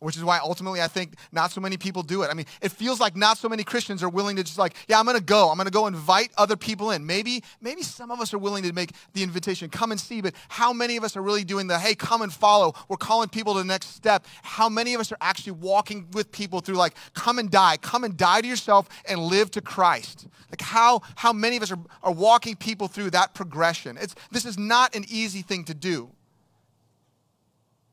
which 0.00 0.16
is 0.16 0.24
why 0.24 0.38
ultimately 0.42 0.80
I 0.80 0.88
think 0.88 1.14
not 1.30 1.52
so 1.52 1.60
many 1.60 1.76
people 1.76 2.02
do 2.02 2.22
it. 2.22 2.30
I 2.30 2.34
mean, 2.34 2.46
it 2.62 2.72
feels 2.72 3.00
like 3.00 3.16
not 3.16 3.36
so 3.38 3.48
many 3.48 3.62
Christians 3.62 4.02
are 4.02 4.08
willing 4.08 4.36
to 4.36 4.42
just 4.42 4.58
like, 4.58 4.74
yeah, 4.88 4.98
I'm 4.98 5.04
going 5.04 5.16
to 5.16 5.22
go. 5.22 5.50
I'm 5.50 5.56
going 5.56 5.66
to 5.66 5.72
go 5.72 5.86
invite 5.86 6.30
other 6.38 6.56
people 6.56 6.90
in. 6.90 7.06
Maybe 7.06 7.44
maybe 7.60 7.82
some 7.82 8.10
of 8.10 8.20
us 8.20 8.32
are 8.32 8.38
willing 8.38 8.64
to 8.64 8.72
make 8.72 8.92
the 9.12 9.22
invitation, 9.22 9.68
come 9.68 9.90
and 9.90 10.00
see, 10.00 10.20
but 10.22 10.34
how 10.48 10.72
many 10.72 10.96
of 10.96 11.04
us 11.04 11.16
are 11.16 11.22
really 11.22 11.44
doing 11.44 11.66
the 11.66 11.78
hey, 11.78 11.94
come 11.94 12.22
and 12.22 12.32
follow? 12.32 12.74
We're 12.88 12.96
calling 12.96 13.28
people 13.28 13.52
to 13.54 13.58
the 13.60 13.64
next 13.64 13.94
step. 13.94 14.26
How 14.42 14.68
many 14.68 14.94
of 14.94 15.00
us 15.00 15.12
are 15.12 15.18
actually 15.20 15.52
walking 15.52 16.08
with 16.12 16.32
people 16.32 16.60
through 16.60 16.76
like 16.76 16.94
come 17.14 17.38
and 17.38 17.50
die, 17.50 17.76
come 17.76 18.02
and 18.02 18.16
die 18.16 18.40
to 18.40 18.48
yourself 18.48 18.88
and 19.06 19.20
live 19.20 19.50
to 19.52 19.60
Christ? 19.60 20.26
Like 20.50 20.62
how 20.62 21.02
how 21.16 21.32
many 21.32 21.58
of 21.58 21.62
us 21.62 21.70
are, 21.70 21.78
are 22.02 22.12
walking 22.12 22.56
people 22.56 22.88
through 22.88 23.10
that 23.10 23.34
progression? 23.34 23.98
It's 24.00 24.14
this 24.30 24.46
is 24.46 24.58
not 24.58 24.94
an 24.96 25.04
easy 25.08 25.42
thing 25.42 25.64
to 25.64 25.74
do. 25.74 26.10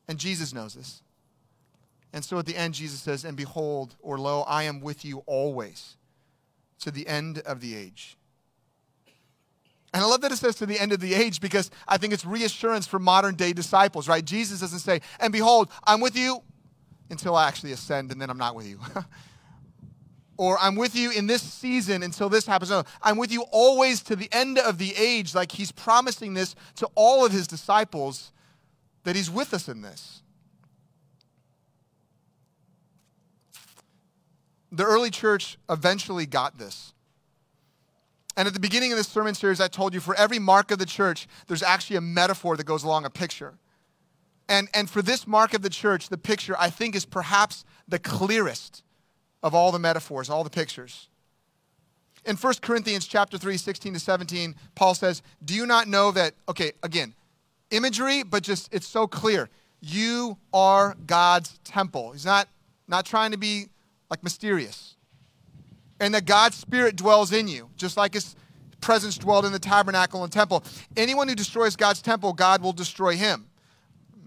And 0.08 0.18
Jesus 0.18 0.54
knows 0.54 0.72
this. 0.72 1.02
And 2.12 2.24
so 2.24 2.38
at 2.38 2.46
the 2.46 2.56
end, 2.56 2.74
Jesus 2.74 3.00
says, 3.00 3.24
And 3.24 3.36
behold, 3.36 3.96
or 4.00 4.18
lo, 4.18 4.42
I 4.42 4.64
am 4.64 4.80
with 4.80 5.04
you 5.04 5.22
always 5.26 5.96
to 6.80 6.90
the 6.90 7.06
end 7.06 7.38
of 7.40 7.60
the 7.60 7.74
age. 7.74 8.16
And 9.92 10.02
I 10.02 10.06
love 10.06 10.20
that 10.20 10.32
it 10.32 10.36
says 10.36 10.56
to 10.56 10.66
the 10.66 10.78
end 10.78 10.92
of 10.92 11.00
the 11.00 11.14
age 11.14 11.40
because 11.40 11.70
I 11.86 11.96
think 11.96 12.12
it's 12.12 12.24
reassurance 12.24 12.86
for 12.86 12.98
modern 12.98 13.34
day 13.34 13.52
disciples, 13.52 14.06
right? 14.06 14.24
Jesus 14.24 14.60
doesn't 14.60 14.80
say, 14.80 15.00
And 15.18 15.32
behold, 15.32 15.70
I'm 15.84 16.00
with 16.00 16.16
you 16.16 16.42
until 17.10 17.34
I 17.34 17.48
actually 17.48 17.72
ascend 17.72 18.12
and 18.12 18.20
then 18.20 18.30
I'm 18.30 18.38
not 18.38 18.54
with 18.54 18.66
you. 18.66 18.80
or 20.36 20.58
I'm 20.60 20.76
with 20.76 20.94
you 20.94 21.10
in 21.10 21.26
this 21.26 21.42
season 21.42 22.02
until 22.02 22.28
this 22.28 22.46
happens. 22.46 22.70
No, 22.70 22.84
I'm 23.02 23.16
with 23.16 23.32
you 23.32 23.44
always 23.50 24.02
to 24.04 24.16
the 24.16 24.28
end 24.30 24.58
of 24.58 24.78
the 24.78 24.94
age. 24.96 25.34
Like 25.34 25.52
he's 25.52 25.72
promising 25.72 26.34
this 26.34 26.54
to 26.76 26.88
all 26.94 27.26
of 27.26 27.32
his 27.32 27.46
disciples 27.46 28.32
that 29.04 29.16
he's 29.16 29.30
with 29.30 29.54
us 29.54 29.68
in 29.68 29.82
this. 29.82 30.22
The 34.70 34.84
early 34.84 35.10
church 35.10 35.58
eventually 35.68 36.26
got 36.26 36.58
this. 36.58 36.92
And 38.36 38.46
at 38.46 38.54
the 38.54 38.60
beginning 38.60 38.92
of 38.92 38.98
this 38.98 39.08
sermon 39.08 39.34
series, 39.34 39.60
I 39.60 39.68
told 39.68 39.94
you 39.94 40.00
for 40.00 40.14
every 40.14 40.38
mark 40.38 40.70
of 40.70 40.78
the 40.78 40.86
church, 40.86 41.26
there's 41.48 41.62
actually 41.62 41.96
a 41.96 42.00
metaphor 42.00 42.56
that 42.56 42.64
goes 42.64 42.84
along 42.84 43.04
a 43.04 43.10
picture. 43.10 43.54
And, 44.48 44.68
and 44.72 44.88
for 44.88 45.02
this 45.02 45.26
mark 45.26 45.54
of 45.54 45.62
the 45.62 45.68
church, 45.68 46.08
the 46.08 46.18
picture 46.18 46.54
I 46.58 46.70
think 46.70 46.94
is 46.94 47.04
perhaps 47.04 47.64
the 47.88 47.98
clearest 47.98 48.84
of 49.42 49.54
all 49.54 49.72
the 49.72 49.78
metaphors, 49.78 50.30
all 50.30 50.44
the 50.44 50.50
pictures. 50.50 51.08
In 52.24 52.36
1 52.36 52.54
Corinthians 52.62 53.06
chapter 53.06 53.38
3, 53.38 53.56
16 53.56 53.94
to 53.94 54.00
17, 54.00 54.54
Paul 54.74 54.94
says, 54.94 55.22
Do 55.44 55.54
you 55.54 55.66
not 55.66 55.88
know 55.88 56.12
that, 56.12 56.34
okay, 56.48 56.72
again, 56.82 57.14
imagery, 57.70 58.22
but 58.22 58.42
just 58.42 58.72
it's 58.72 58.86
so 58.86 59.06
clear. 59.06 59.48
You 59.80 60.38
are 60.52 60.96
God's 61.06 61.58
temple. 61.64 62.12
He's 62.12 62.26
not, 62.26 62.48
not 62.86 63.04
trying 63.04 63.32
to 63.32 63.38
be 63.38 63.68
like 64.10 64.22
mysterious. 64.22 64.96
And 66.00 66.14
that 66.14 66.26
God's 66.26 66.56
Spirit 66.56 66.96
dwells 66.96 67.32
in 67.32 67.48
you, 67.48 67.70
just 67.76 67.96
like 67.96 68.14
His 68.14 68.36
presence 68.80 69.18
dwelled 69.18 69.44
in 69.44 69.52
the 69.52 69.58
tabernacle 69.58 70.22
and 70.24 70.32
temple. 70.32 70.64
Anyone 70.96 71.28
who 71.28 71.34
destroys 71.34 71.76
God's 71.76 72.02
temple, 72.02 72.32
God 72.32 72.62
will 72.62 72.72
destroy 72.72 73.16
him. 73.16 73.46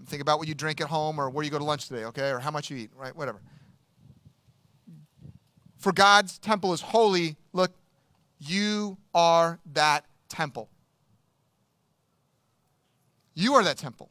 Think 0.06 0.22
about 0.22 0.38
what 0.38 0.48
you 0.48 0.54
drink 0.54 0.80
at 0.80 0.88
home 0.88 1.18
or 1.18 1.30
where 1.30 1.44
you 1.44 1.50
go 1.50 1.58
to 1.58 1.64
lunch 1.64 1.88
today, 1.88 2.04
okay? 2.06 2.30
Or 2.30 2.38
how 2.38 2.50
much 2.50 2.70
you 2.70 2.76
eat, 2.76 2.90
right? 2.96 3.14
Whatever. 3.16 3.40
For 5.78 5.92
God's 5.92 6.38
temple 6.38 6.72
is 6.72 6.80
holy. 6.80 7.36
Look, 7.52 7.72
you 8.38 8.98
are 9.14 9.58
that 9.72 10.04
temple. 10.28 10.68
You 13.34 13.54
are 13.54 13.64
that 13.64 13.78
temple. 13.78 14.10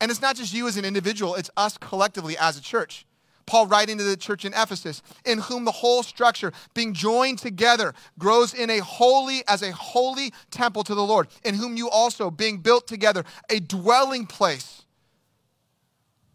And 0.00 0.10
it's 0.10 0.20
not 0.20 0.36
just 0.36 0.54
you 0.54 0.68
as 0.68 0.76
an 0.76 0.84
individual, 0.84 1.34
it's 1.34 1.50
us 1.56 1.78
collectively 1.78 2.36
as 2.38 2.56
a 2.56 2.62
church. 2.62 3.06
Paul 3.46 3.66
writing 3.66 3.98
to 3.98 4.04
the 4.04 4.16
church 4.16 4.44
in 4.44 4.52
Ephesus, 4.52 5.02
in 5.24 5.38
whom 5.38 5.64
the 5.64 5.72
whole 5.72 6.02
structure, 6.02 6.52
being 6.74 6.94
joined 6.94 7.38
together, 7.38 7.94
grows 8.18 8.54
in 8.54 8.70
a 8.70 8.78
holy, 8.78 9.42
as 9.48 9.62
a 9.62 9.72
holy 9.72 10.32
temple 10.50 10.84
to 10.84 10.94
the 10.94 11.02
Lord, 11.02 11.28
in 11.44 11.54
whom 11.54 11.76
you 11.76 11.88
also, 11.90 12.30
being 12.30 12.58
built 12.58 12.86
together, 12.86 13.24
a 13.50 13.60
dwelling 13.60 14.26
place 14.26 14.82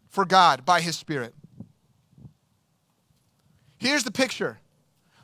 for 0.08 0.24
God 0.24 0.64
by 0.64 0.80
his 0.80 0.96
Spirit. 0.96 1.34
Here's 3.78 4.04
the 4.04 4.10
picture 4.10 4.58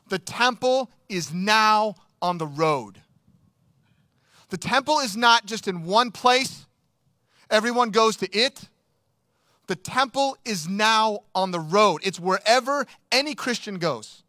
the 0.08 0.18
temple 0.18 0.90
is 1.08 1.32
now 1.32 1.94
on 2.22 2.38
the 2.38 2.46
road. 2.46 3.00
The 4.50 4.56
temple 4.58 5.00
is 5.00 5.16
not 5.16 5.46
just 5.46 5.66
in 5.66 5.84
one 5.84 6.10
place, 6.10 6.66
everyone 7.50 7.90
goes 7.90 8.16
to 8.16 8.36
it. 8.36 8.68
The 9.66 9.76
temple 9.76 10.36
is 10.44 10.68
now 10.68 11.20
on 11.34 11.50
the 11.50 11.60
road, 11.60 12.00
it's 12.04 12.20
wherever 12.20 12.86
any 13.10 13.34
Christian 13.34 13.78
goes. 13.78 14.22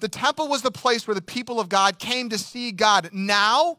The 0.00 0.08
temple 0.08 0.48
was 0.48 0.62
the 0.62 0.70
place 0.70 1.06
where 1.06 1.14
the 1.14 1.22
people 1.22 1.58
of 1.58 1.68
God 1.68 1.98
came 1.98 2.28
to 2.28 2.38
see 2.38 2.70
God. 2.70 3.10
Now, 3.12 3.78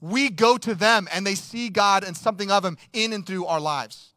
we 0.00 0.30
go 0.30 0.58
to 0.58 0.74
them 0.74 1.08
and 1.12 1.26
they 1.26 1.36
see 1.36 1.68
God 1.68 2.04
and 2.04 2.16
something 2.16 2.50
of 2.50 2.64
Him 2.64 2.76
in 2.92 3.12
and 3.12 3.24
through 3.24 3.46
our 3.46 3.60
lives. 3.60 4.12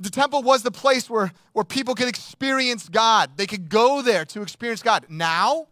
The 0.00 0.10
temple 0.10 0.42
was 0.42 0.62
the 0.62 0.70
place 0.70 1.08
where, 1.08 1.32
where 1.52 1.64
people 1.64 1.94
could 1.94 2.08
experience 2.08 2.88
God. 2.88 3.36
They 3.36 3.46
could 3.46 3.68
go 3.68 4.02
there 4.02 4.24
to 4.26 4.42
experience 4.42 4.82
God. 4.82 5.06
Now, 5.08 5.68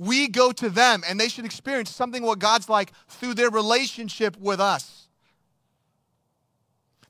we 0.00 0.28
go 0.28 0.50
to 0.50 0.70
them 0.70 1.02
and 1.06 1.20
they 1.20 1.28
should 1.28 1.44
experience 1.44 1.90
something 1.90 2.22
what 2.22 2.38
God's 2.38 2.70
like 2.70 2.90
through 3.06 3.34
their 3.34 3.50
relationship 3.50 4.34
with 4.38 4.58
us. 4.58 5.08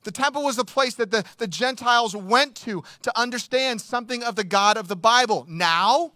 The 0.03 0.11
temple 0.11 0.43
was 0.43 0.57
the 0.57 0.65
place 0.65 0.95
that 0.95 1.09
the, 1.09 1.23
the 1.37 1.47
Gentiles 1.47 2.17
went 2.17 2.53
to 2.57 2.83
to 3.03 3.17
understand 3.17 3.79
something 3.79 4.23
of 4.23 4.35
the 4.35 4.43
God 4.43 4.75
of 4.75 4.89
the 4.89 4.97
Bible. 4.97 5.45
Now, 5.47 6.11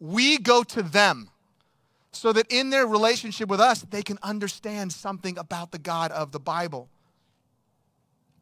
we 0.00 0.36
go 0.36 0.64
to 0.64 0.82
them 0.82 1.30
so 2.10 2.32
that 2.32 2.46
in 2.50 2.70
their 2.70 2.88
relationship 2.88 3.48
with 3.48 3.60
us, 3.60 3.82
they 3.82 4.02
can 4.02 4.18
understand 4.24 4.92
something 4.92 5.38
about 5.38 5.70
the 5.70 5.78
God 5.78 6.10
of 6.10 6.32
the 6.32 6.40
Bible. 6.40 6.88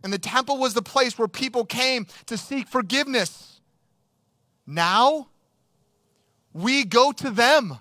And 0.02 0.10
the 0.10 0.18
temple 0.18 0.56
was 0.56 0.72
the 0.72 0.80
place 0.80 1.18
where 1.18 1.28
people 1.28 1.66
came 1.66 2.06
to 2.26 2.38
seek 2.38 2.66
forgiveness. 2.66 3.60
Now, 4.66 5.28
we 6.52 6.84
go 6.84 7.12
to 7.12 7.30
them 7.30 7.78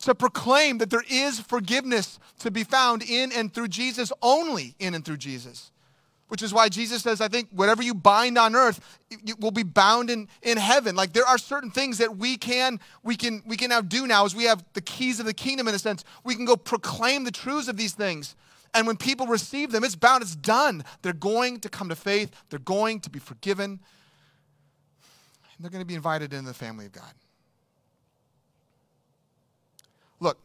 to 0.00 0.14
proclaim 0.14 0.78
that 0.78 0.90
there 0.90 1.04
is 1.08 1.40
forgiveness 1.40 2.18
to 2.40 2.50
be 2.50 2.64
found 2.64 3.02
in 3.02 3.32
and 3.32 3.52
through 3.52 3.68
Jesus, 3.68 4.12
only 4.22 4.74
in 4.78 4.94
and 4.94 5.04
through 5.04 5.16
Jesus. 5.16 5.70
Which 6.28 6.42
is 6.42 6.54
why 6.54 6.68
Jesus 6.68 7.02
says, 7.02 7.20
I 7.20 7.28
think 7.28 7.48
whatever 7.52 7.82
you 7.82 7.94
bind 7.94 8.38
on 8.38 8.56
earth 8.56 8.98
will 9.38 9.50
be 9.50 9.62
bound 9.62 10.10
in, 10.10 10.26
in 10.42 10.56
heaven. 10.56 10.96
Like 10.96 11.12
there 11.12 11.26
are 11.26 11.38
certain 11.38 11.70
things 11.70 11.98
that 11.98 12.16
we 12.16 12.36
can, 12.36 12.80
we 13.02 13.14
can 13.14 13.42
we 13.46 13.56
can 13.56 13.68
now 13.68 13.82
do 13.82 14.06
now 14.06 14.24
as 14.24 14.34
we 14.34 14.44
have 14.44 14.64
the 14.72 14.80
keys 14.80 15.20
of 15.20 15.26
the 15.26 15.34
kingdom 15.34 15.68
in 15.68 15.74
a 15.74 15.78
sense. 15.78 16.02
We 16.24 16.34
can 16.34 16.44
go 16.44 16.56
proclaim 16.56 17.24
the 17.24 17.30
truths 17.30 17.68
of 17.68 17.76
these 17.76 17.92
things. 17.92 18.34
And 18.72 18.86
when 18.86 18.96
people 18.96 19.26
receive 19.26 19.70
them, 19.70 19.84
it's 19.84 19.94
bound, 19.94 20.22
it's 20.22 20.34
done. 20.34 20.84
They're 21.02 21.12
going 21.12 21.60
to 21.60 21.68
come 21.68 21.88
to 21.90 21.96
faith, 21.96 22.32
they're 22.50 22.58
going 22.58 23.00
to 23.00 23.10
be 23.10 23.20
forgiven, 23.20 23.70
and 23.70 23.80
they're 25.60 25.70
going 25.70 25.82
to 25.82 25.86
be 25.86 25.94
invited 25.94 26.32
into 26.32 26.48
the 26.48 26.54
family 26.54 26.86
of 26.86 26.92
God. 26.92 27.12
Look, 30.18 30.38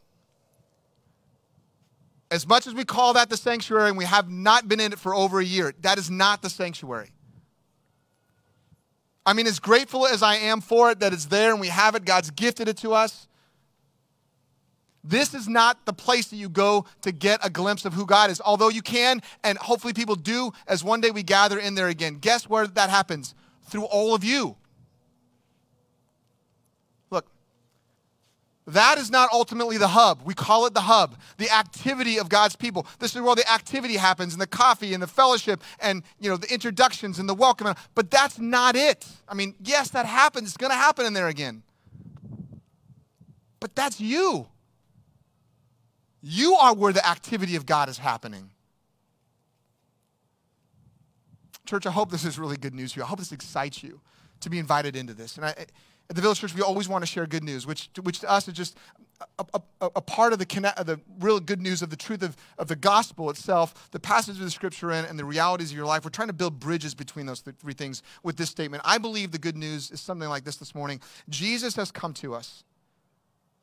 as 2.30 2.46
much 2.46 2.66
as 2.66 2.74
we 2.74 2.84
call 2.84 3.14
that 3.14 3.28
the 3.28 3.36
sanctuary 3.36 3.88
and 3.88 3.98
we 3.98 4.04
have 4.04 4.30
not 4.30 4.68
been 4.68 4.80
in 4.80 4.92
it 4.92 4.98
for 4.98 5.14
over 5.14 5.40
a 5.40 5.44
year, 5.44 5.74
that 5.80 5.98
is 5.98 6.10
not 6.10 6.42
the 6.42 6.50
sanctuary. 6.50 7.10
I 9.26 9.32
mean, 9.32 9.46
as 9.46 9.58
grateful 9.58 10.06
as 10.06 10.22
I 10.22 10.36
am 10.36 10.60
for 10.60 10.90
it 10.90 11.00
that 11.00 11.12
it's 11.12 11.26
there 11.26 11.52
and 11.52 11.60
we 11.60 11.68
have 11.68 11.94
it, 11.94 12.04
God's 12.04 12.30
gifted 12.30 12.68
it 12.68 12.76
to 12.78 12.94
us. 12.94 13.26
This 15.02 15.34
is 15.34 15.48
not 15.48 15.86
the 15.86 15.92
place 15.92 16.28
that 16.28 16.36
you 16.36 16.48
go 16.48 16.84
to 17.02 17.12
get 17.12 17.44
a 17.44 17.50
glimpse 17.50 17.84
of 17.84 17.94
who 17.94 18.04
God 18.06 18.30
is, 18.30 18.40
although 18.40 18.68
you 18.68 18.82
can, 18.82 19.22
and 19.42 19.56
hopefully 19.58 19.94
people 19.94 20.14
do, 20.14 20.52
as 20.66 20.84
one 20.84 21.00
day 21.00 21.10
we 21.10 21.22
gather 21.22 21.58
in 21.58 21.74
there 21.74 21.88
again. 21.88 22.18
Guess 22.20 22.48
where 22.48 22.66
that 22.66 22.90
happens? 22.90 23.34
Through 23.68 23.84
all 23.84 24.14
of 24.14 24.24
you. 24.24 24.56
That 28.66 28.98
is 28.98 29.10
not 29.10 29.30
ultimately 29.32 29.78
the 29.78 29.88
hub. 29.88 30.22
We 30.24 30.34
call 30.34 30.66
it 30.66 30.74
the 30.74 30.82
hub, 30.82 31.16
the 31.38 31.50
activity 31.50 32.18
of 32.18 32.28
God's 32.28 32.56
people. 32.56 32.86
This 32.98 33.16
is 33.16 33.22
where 33.22 33.34
the 33.34 33.50
activity 33.50 33.96
happens, 33.96 34.32
and 34.32 34.40
the 34.40 34.46
coffee, 34.46 34.94
and 34.94 35.02
the 35.02 35.06
fellowship, 35.06 35.62
and 35.80 36.02
you 36.20 36.30
know 36.30 36.36
the 36.36 36.52
introductions 36.52 37.18
and 37.18 37.28
the 37.28 37.34
welcome. 37.34 37.74
But 37.94 38.10
that's 38.10 38.38
not 38.38 38.76
it. 38.76 39.06
I 39.28 39.34
mean, 39.34 39.54
yes, 39.62 39.90
that 39.90 40.06
happens. 40.06 40.48
It's 40.48 40.56
going 40.56 40.70
to 40.70 40.76
happen 40.76 41.06
in 41.06 41.14
there 41.14 41.28
again. 41.28 41.62
But 43.60 43.74
that's 43.74 44.00
you. 44.00 44.46
You 46.22 46.54
are 46.54 46.74
where 46.74 46.92
the 46.92 47.06
activity 47.06 47.56
of 47.56 47.66
God 47.66 47.88
is 47.88 47.98
happening. 47.98 48.50
Church, 51.66 51.86
I 51.86 51.90
hope 51.90 52.10
this 52.10 52.24
is 52.24 52.38
really 52.38 52.56
good 52.56 52.74
news 52.74 52.92
for 52.92 53.00
you. 53.00 53.04
I 53.04 53.06
hope 53.08 53.18
this 53.18 53.32
excites 53.32 53.82
you 53.82 54.00
to 54.40 54.50
be 54.50 54.58
invited 54.58 54.96
into 54.96 55.14
this. 55.14 55.36
And 55.36 55.46
I, 55.46 55.66
at 56.10 56.16
the 56.16 56.22
Village 56.22 56.40
Church, 56.40 56.54
we 56.56 56.60
always 56.60 56.88
want 56.88 57.02
to 57.02 57.06
share 57.06 57.24
good 57.24 57.44
news, 57.44 57.68
which, 57.68 57.88
which 58.02 58.18
to 58.18 58.28
us 58.28 58.48
is 58.48 58.54
just 58.54 58.76
a, 59.38 59.44
a, 59.54 59.62
a 59.80 60.00
part 60.00 60.32
of 60.32 60.40
the, 60.40 60.44
connect, 60.44 60.84
the 60.84 60.98
real 61.20 61.38
good 61.38 61.62
news 61.62 61.82
of 61.82 61.90
the 61.90 61.96
truth 61.96 62.24
of, 62.24 62.36
of 62.58 62.66
the 62.66 62.74
gospel 62.74 63.30
itself, 63.30 63.88
the 63.92 64.00
passage 64.00 64.36
of 64.36 64.42
the 64.42 64.50
scripture 64.50 64.90
in, 64.90 65.04
and 65.04 65.16
the 65.16 65.24
realities 65.24 65.70
of 65.70 65.76
your 65.76 65.86
life. 65.86 66.04
We're 66.04 66.10
trying 66.10 66.26
to 66.26 66.34
build 66.34 66.58
bridges 66.58 66.96
between 66.96 67.26
those 67.26 67.40
three 67.40 67.74
things 67.74 68.02
with 68.24 68.36
this 68.36 68.50
statement. 68.50 68.82
I 68.84 68.98
believe 68.98 69.30
the 69.30 69.38
good 69.38 69.56
news 69.56 69.92
is 69.92 70.00
something 70.00 70.28
like 70.28 70.42
this 70.42 70.56
this 70.56 70.74
morning 70.74 71.00
Jesus 71.28 71.76
has 71.76 71.92
come 71.92 72.12
to 72.14 72.34
us 72.34 72.64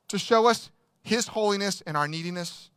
to 0.08 0.18
show 0.18 0.48
us 0.48 0.72
his 1.04 1.28
holiness 1.28 1.84
and 1.86 1.98
our 1.98 2.08
neediness, 2.08 2.70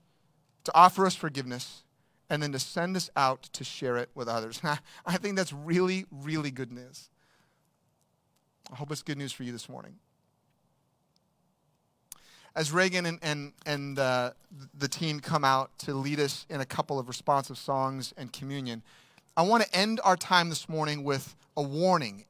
to 0.65 0.73
offer 0.75 1.07
us 1.07 1.15
forgiveness, 1.15 1.85
and 2.29 2.43
then 2.43 2.51
to 2.51 2.59
send 2.59 2.97
us 2.97 3.09
out 3.15 3.45
to 3.53 3.63
share 3.63 3.97
it 3.99 4.11
with 4.17 4.27
others. 4.27 4.61
I 5.07 5.17
think 5.17 5.37
that's 5.37 5.53
really, 5.53 6.07
really 6.11 6.51
good 6.51 6.73
news. 6.73 7.09
I 8.73 8.77
hope 8.77 8.91
it's 8.93 9.03
good 9.03 9.19
news 9.19 9.33
for 9.33 9.43
you 9.43 9.53
this 9.53 9.69
morning. 9.69 9.97
As 12.55 12.73
Reagan 12.73 13.07
and, 13.07 13.19
and, 13.23 13.53
and 13.65 13.99
uh, 13.99 14.31
the 14.77 14.89
team 14.89 15.21
come 15.21 15.45
out 15.45 15.71
to 15.81 15.95
lead 15.95 16.19
us 16.19 16.47
in 16.51 16.61
a 16.61 16.67
couple 16.67 16.99
of 16.99 17.09
responsive 17.09 17.59
songs 17.59 18.13
and 18.17 18.33
communion, 18.33 18.83
I 19.37 19.43
want 19.43 19.63
to 19.63 19.75
end 19.75 20.01
our 20.05 20.17
time 20.17 20.49
this 20.49 20.69
morning 20.69 21.05
with 21.05 21.35
a 21.57 21.63
warning 21.63 22.25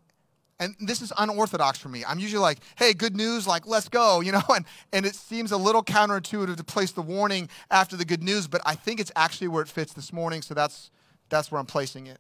and 0.60 0.76
this 0.78 1.00
is 1.00 1.10
unorthodox 1.16 1.78
for 1.78 1.88
me. 1.88 2.04
I'm 2.06 2.18
usually 2.18 2.42
like, 2.42 2.58
hey, 2.76 2.92
good 2.92 3.16
news, 3.16 3.46
like, 3.46 3.66
let's 3.66 3.88
go, 3.88 4.20
you 4.24 4.30
know? 4.30 4.42
And, 4.54 4.66
and 4.92 5.06
it 5.06 5.16
seems 5.16 5.50
a 5.50 5.56
little 5.56 5.82
counterintuitive 5.82 6.56
to 6.56 6.64
place 6.64 6.92
the 6.92 7.02
warning 7.02 7.48
after 7.70 7.96
the 7.96 8.04
good 8.04 8.22
news, 8.22 8.46
but 8.46 8.60
I 8.64 8.74
think 8.74 9.00
it's 9.00 9.10
actually 9.16 9.48
where 9.48 9.62
it 9.62 9.68
fits 9.68 9.94
this 9.94 10.12
morning, 10.12 10.42
so 10.42 10.52
that's, 10.54 10.90
that's 11.30 11.50
where 11.50 11.58
I'm 11.58 11.66
placing 11.66 12.06
it. 12.06 12.18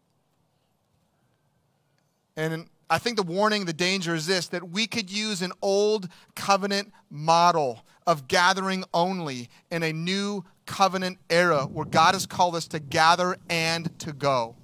And 2.36 2.70
I 2.92 2.98
think 2.98 3.16
the 3.16 3.22
warning, 3.22 3.66
the 3.66 3.72
danger 3.72 4.16
is 4.16 4.26
this 4.26 4.48
that 4.48 4.68
we 4.68 4.88
could 4.88 5.10
use 5.10 5.42
an 5.42 5.52
old 5.62 6.08
covenant 6.34 6.92
model 7.08 7.84
of 8.04 8.26
gathering 8.26 8.82
only 8.92 9.48
in 9.70 9.84
a 9.84 9.92
new 9.92 10.44
covenant 10.66 11.18
era 11.30 11.66
where 11.66 11.86
God 11.86 12.14
has 12.14 12.26
called 12.26 12.56
us 12.56 12.66
to 12.68 12.80
gather 12.80 13.36
and 13.48 13.96
to 14.00 14.12
go. 14.12 14.56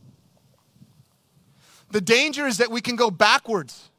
The 1.93 2.01
danger 2.01 2.47
is 2.49 2.59
that 2.59 2.71
we 2.71 2.81
can 2.81 2.97
go 2.97 3.13
backwards. 3.13 3.91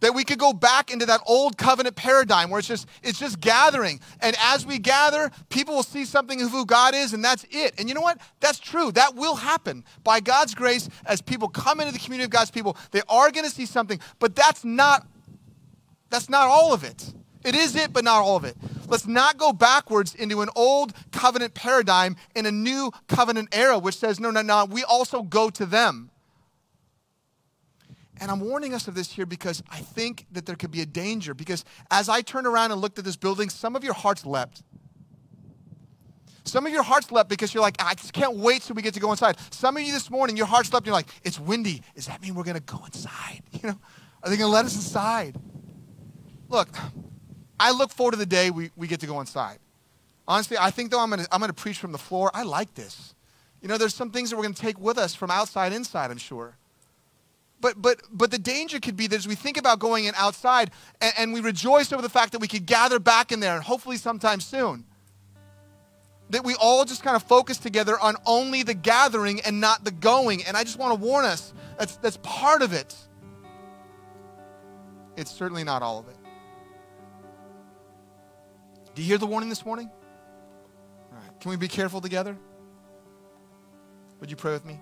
That 0.00 0.14
we 0.14 0.24
could 0.24 0.38
go 0.38 0.52
back 0.52 0.92
into 0.92 1.06
that 1.06 1.20
old 1.26 1.58
covenant 1.58 1.96
paradigm 1.96 2.50
where 2.50 2.60
it's 2.60 2.68
just 2.68 2.86
it's 3.02 3.18
just 3.18 3.40
gathering. 3.40 4.00
And 4.20 4.36
as 4.40 4.64
we 4.64 4.78
gather, 4.78 5.30
people 5.48 5.74
will 5.74 5.82
see 5.82 6.04
something 6.04 6.40
of 6.40 6.50
who 6.50 6.64
God 6.64 6.94
is, 6.94 7.12
and 7.12 7.24
that's 7.24 7.44
it. 7.50 7.74
And 7.78 7.88
you 7.88 7.94
know 7.94 8.00
what? 8.00 8.18
That's 8.40 8.58
true. 8.58 8.92
That 8.92 9.16
will 9.16 9.34
happen. 9.34 9.84
By 10.04 10.20
God's 10.20 10.54
grace, 10.54 10.88
as 11.04 11.20
people 11.20 11.48
come 11.48 11.80
into 11.80 11.92
the 11.92 11.98
community 11.98 12.24
of 12.24 12.30
God's 12.30 12.50
people, 12.50 12.76
they 12.92 13.02
are 13.08 13.30
going 13.30 13.44
to 13.44 13.50
see 13.50 13.66
something, 13.66 13.98
but 14.18 14.36
that's 14.36 14.64
not 14.64 15.06
that's 16.10 16.28
not 16.28 16.48
all 16.48 16.72
of 16.72 16.84
it. 16.84 17.12
It 17.44 17.54
is 17.54 17.76
it, 17.76 17.92
but 17.92 18.04
not 18.04 18.22
all 18.22 18.36
of 18.36 18.44
it. 18.44 18.56
Let's 18.88 19.06
not 19.06 19.36
go 19.36 19.52
backwards 19.52 20.14
into 20.14 20.42
an 20.42 20.48
old 20.56 20.92
covenant 21.12 21.54
paradigm 21.54 22.16
in 22.34 22.46
a 22.46 22.52
new 22.52 22.90
covenant 23.06 23.48
era, 23.52 23.78
which 23.78 23.96
says, 23.96 24.18
no, 24.18 24.30
no, 24.30 24.42
no, 24.42 24.64
we 24.64 24.84
also 24.84 25.22
go 25.22 25.50
to 25.50 25.66
them. 25.66 26.10
And 28.20 28.30
I'm 28.30 28.40
warning 28.40 28.74
us 28.74 28.88
of 28.88 28.94
this 28.94 29.12
here 29.12 29.26
because 29.26 29.62
I 29.70 29.78
think 29.78 30.26
that 30.32 30.46
there 30.46 30.56
could 30.56 30.70
be 30.70 30.80
a 30.80 30.86
danger. 30.86 31.34
Because 31.34 31.64
as 31.90 32.08
I 32.08 32.22
turned 32.22 32.46
around 32.46 32.72
and 32.72 32.80
looked 32.80 32.98
at 32.98 33.04
this 33.04 33.16
building, 33.16 33.48
some 33.48 33.76
of 33.76 33.84
your 33.84 33.94
hearts 33.94 34.26
leapt. 34.26 34.62
Some 36.44 36.66
of 36.66 36.72
your 36.72 36.82
hearts 36.82 37.12
leapt 37.12 37.28
because 37.28 37.52
you're 37.52 37.62
like, 37.62 37.76
I 37.78 37.94
just 37.94 38.12
can't 38.12 38.36
wait 38.36 38.62
till 38.62 38.74
we 38.74 38.82
get 38.82 38.94
to 38.94 39.00
go 39.00 39.10
inside. 39.10 39.36
Some 39.50 39.76
of 39.76 39.82
you 39.82 39.92
this 39.92 40.10
morning, 40.10 40.36
your 40.36 40.46
hearts 40.46 40.72
leapt 40.72 40.82
and 40.82 40.86
you're 40.86 40.94
like, 40.94 41.08
it's 41.22 41.38
windy. 41.38 41.82
Does 41.94 42.06
that 42.06 42.22
mean 42.22 42.34
we're 42.34 42.44
going 42.44 42.56
to 42.56 42.62
go 42.62 42.84
inside? 42.84 43.42
You 43.62 43.70
know, 43.70 43.78
are 44.22 44.30
they 44.30 44.36
going 44.36 44.48
to 44.48 44.54
let 44.54 44.64
us 44.64 44.74
inside? 44.74 45.36
Look, 46.48 46.68
I 47.60 47.72
look 47.72 47.90
forward 47.90 48.12
to 48.12 48.18
the 48.18 48.26
day 48.26 48.50
we, 48.50 48.70
we 48.76 48.86
get 48.86 49.00
to 49.00 49.06
go 49.06 49.20
inside. 49.20 49.58
Honestly, 50.26 50.56
I 50.58 50.70
think 50.70 50.90
though 50.90 51.00
I'm 51.00 51.10
going 51.10 51.24
to 51.24 51.28
I'm 51.32 51.40
going 51.40 51.48
to 51.48 51.54
preach 51.54 51.78
from 51.78 51.92
the 51.92 51.98
floor. 51.98 52.30
I 52.34 52.42
like 52.42 52.74
this. 52.74 53.14
You 53.62 53.68
know, 53.68 53.78
there's 53.78 53.94
some 53.94 54.10
things 54.10 54.30
that 54.30 54.36
we're 54.36 54.42
going 54.42 54.54
to 54.54 54.60
take 54.60 54.78
with 54.78 54.98
us 54.98 55.14
from 55.14 55.30
outside 55.30 55.72
inside, 55.72 56.10
I'm 56.10 56.18
sure. 56.18 56.56
But, 57.60 57.82
but, 57.82 58.00
but 58.10 58.30
the 58.30 58.38
danger 58.38 58.78
could 58.78 58.96
be 58.96 59.08
that 59.08 59.16
as 59.16 59.26
we 59.26 59.34
think 59.34 59.56
about 59.56 59.80
going 59.80 60.04
in 60.04 60.14
outside 60.16 60.70
and, 61.00 61.12
and 61.18 61.32
we 61.32 61.40
rejoice 61.40 61.92
over 61.92 62.02
the 62.02 62.08
fact 62.08 62.32
that 62.32 62.38
we 62.38 62.46
could 62.46 62.66
gather 62.66 63.00
back 63.00 63.32
in 63.32 63.40
there, 63.40 63.56
and 63.56 63.64
hopefully 63.64 63.96
sometime 63.96 64.40
soon, 64.40 64.84
that 66.30 66.44
we 66.44 66.54
all 66.60 66.84
just 66.84 67.02
kind 67.02 67.16
of 67.16 67.22
focus 67.22 67.58
together 67.58 67.98
on 67.98 68.14
only 68.26 68.62
the 68.62 68.74
gathering 68.74 69.40
and 69.40 69.60
not 69.60 69.84
the 69.84 69.90
going. 69.90 70.44
And 70.44 70.56
I 70.56 70.62
just 70.62 70.78
want 70.78 70.98
to 70.98 71.04
warn 71.04 71.24
us 71.24 71.52
that's, 71.78 71.96
that's 71.96 72.18
part 72.22 72.62
of 72.62 72.72
it. 72.72 72.94
It's 75.16 75.30
certainly 75.30 75.64
not 75.64 75.82
all 75.82 75.98
of 75.98 76.08
it. 76.08 76.16
Do 78.94 79.02
you 79.02 79.08
hear 79.08 79.18
the 79.18 79.26
warning 79.26 79.48
this 79.48 79.64
morning? 79.64 79.90
All 81.10 81.18
right. 81.18 81.40
Can 81.40 81.50
we 81.50 81.56
be 81.56 81.68
careful 81.68 82.00
together? 82.00 82.36
Would 84.20 84.30
you 84.30 84.36
pray 84.36 84.52
with 84.52 84.64
me? 84.64 84.78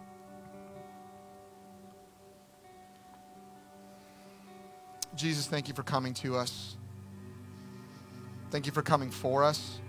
Jesus, 5.17 5.47
thank 5.47 5.69
you 5.69 5.75
for 5.75 5.83
coming 5.83 6.13
to 6.15 6.37
us. 6.37 6.77
Thank 8.51 8.67
you 8.67 8.73
for 8.73 8.83
coming 8.83 9.11
for 9.11 9.43
us. 9.43 9.81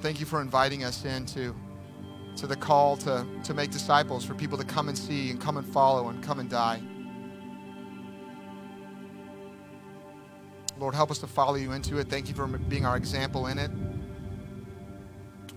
Thank 0.00 0.20
you 0.20 0.26
for 0.26 0.40
inviting 0.40 0.84
us 0.84 1.04
into 1.04 1.54
to 2.36 2.46
the 2.46 2.56
call 2.56 2.96
to, 2.98 3.26
to 3.44 3.54
make 3.54 3.70
disciples, 3.70 4.24
for 4.24 4.34
people 4.34 4.58
to 4.58 4.64
come 4.64 4.88
and 4.88 4.98
see 4.98 5.30
and 5.30 5.40
come 5.40 5.56
and 5.56 5.66
follow 5.72 6.08
and 6.08 6.22
come 6.22 6.38
and 6.38 6.50
die. 6.50 6.82
Lord, 10.78 10.94
help 10.94 11.10
us 11.10 11.18
to 11.20 11.26
follow 11.26 11.54
you 11.54 11.72
into 11.72 11.98
it. 11.98 12.08
Thank 12.08 12.28
you 12.28 12.34
for 12.34 12.46
being 12.46 12.84
our 12.84 12.96
example 12.96 13.46
in 13.46 13.58
it. 13.58 13.70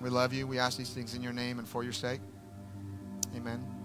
We 0.01 0.09
love 0.09 0.31
you. 0.31 0.47
We 0.47 0.59
ask 0.59 0.77
these 0.77 0.91
things 0.91 1.13
in 1.13 1.21
your 1.21 1.33
name 1.33 1.59
and 1.59 1.67
for 1.67 1.83
your 1.83 1.91
sake. 1.91 2.21
Amen. 3.35 3.78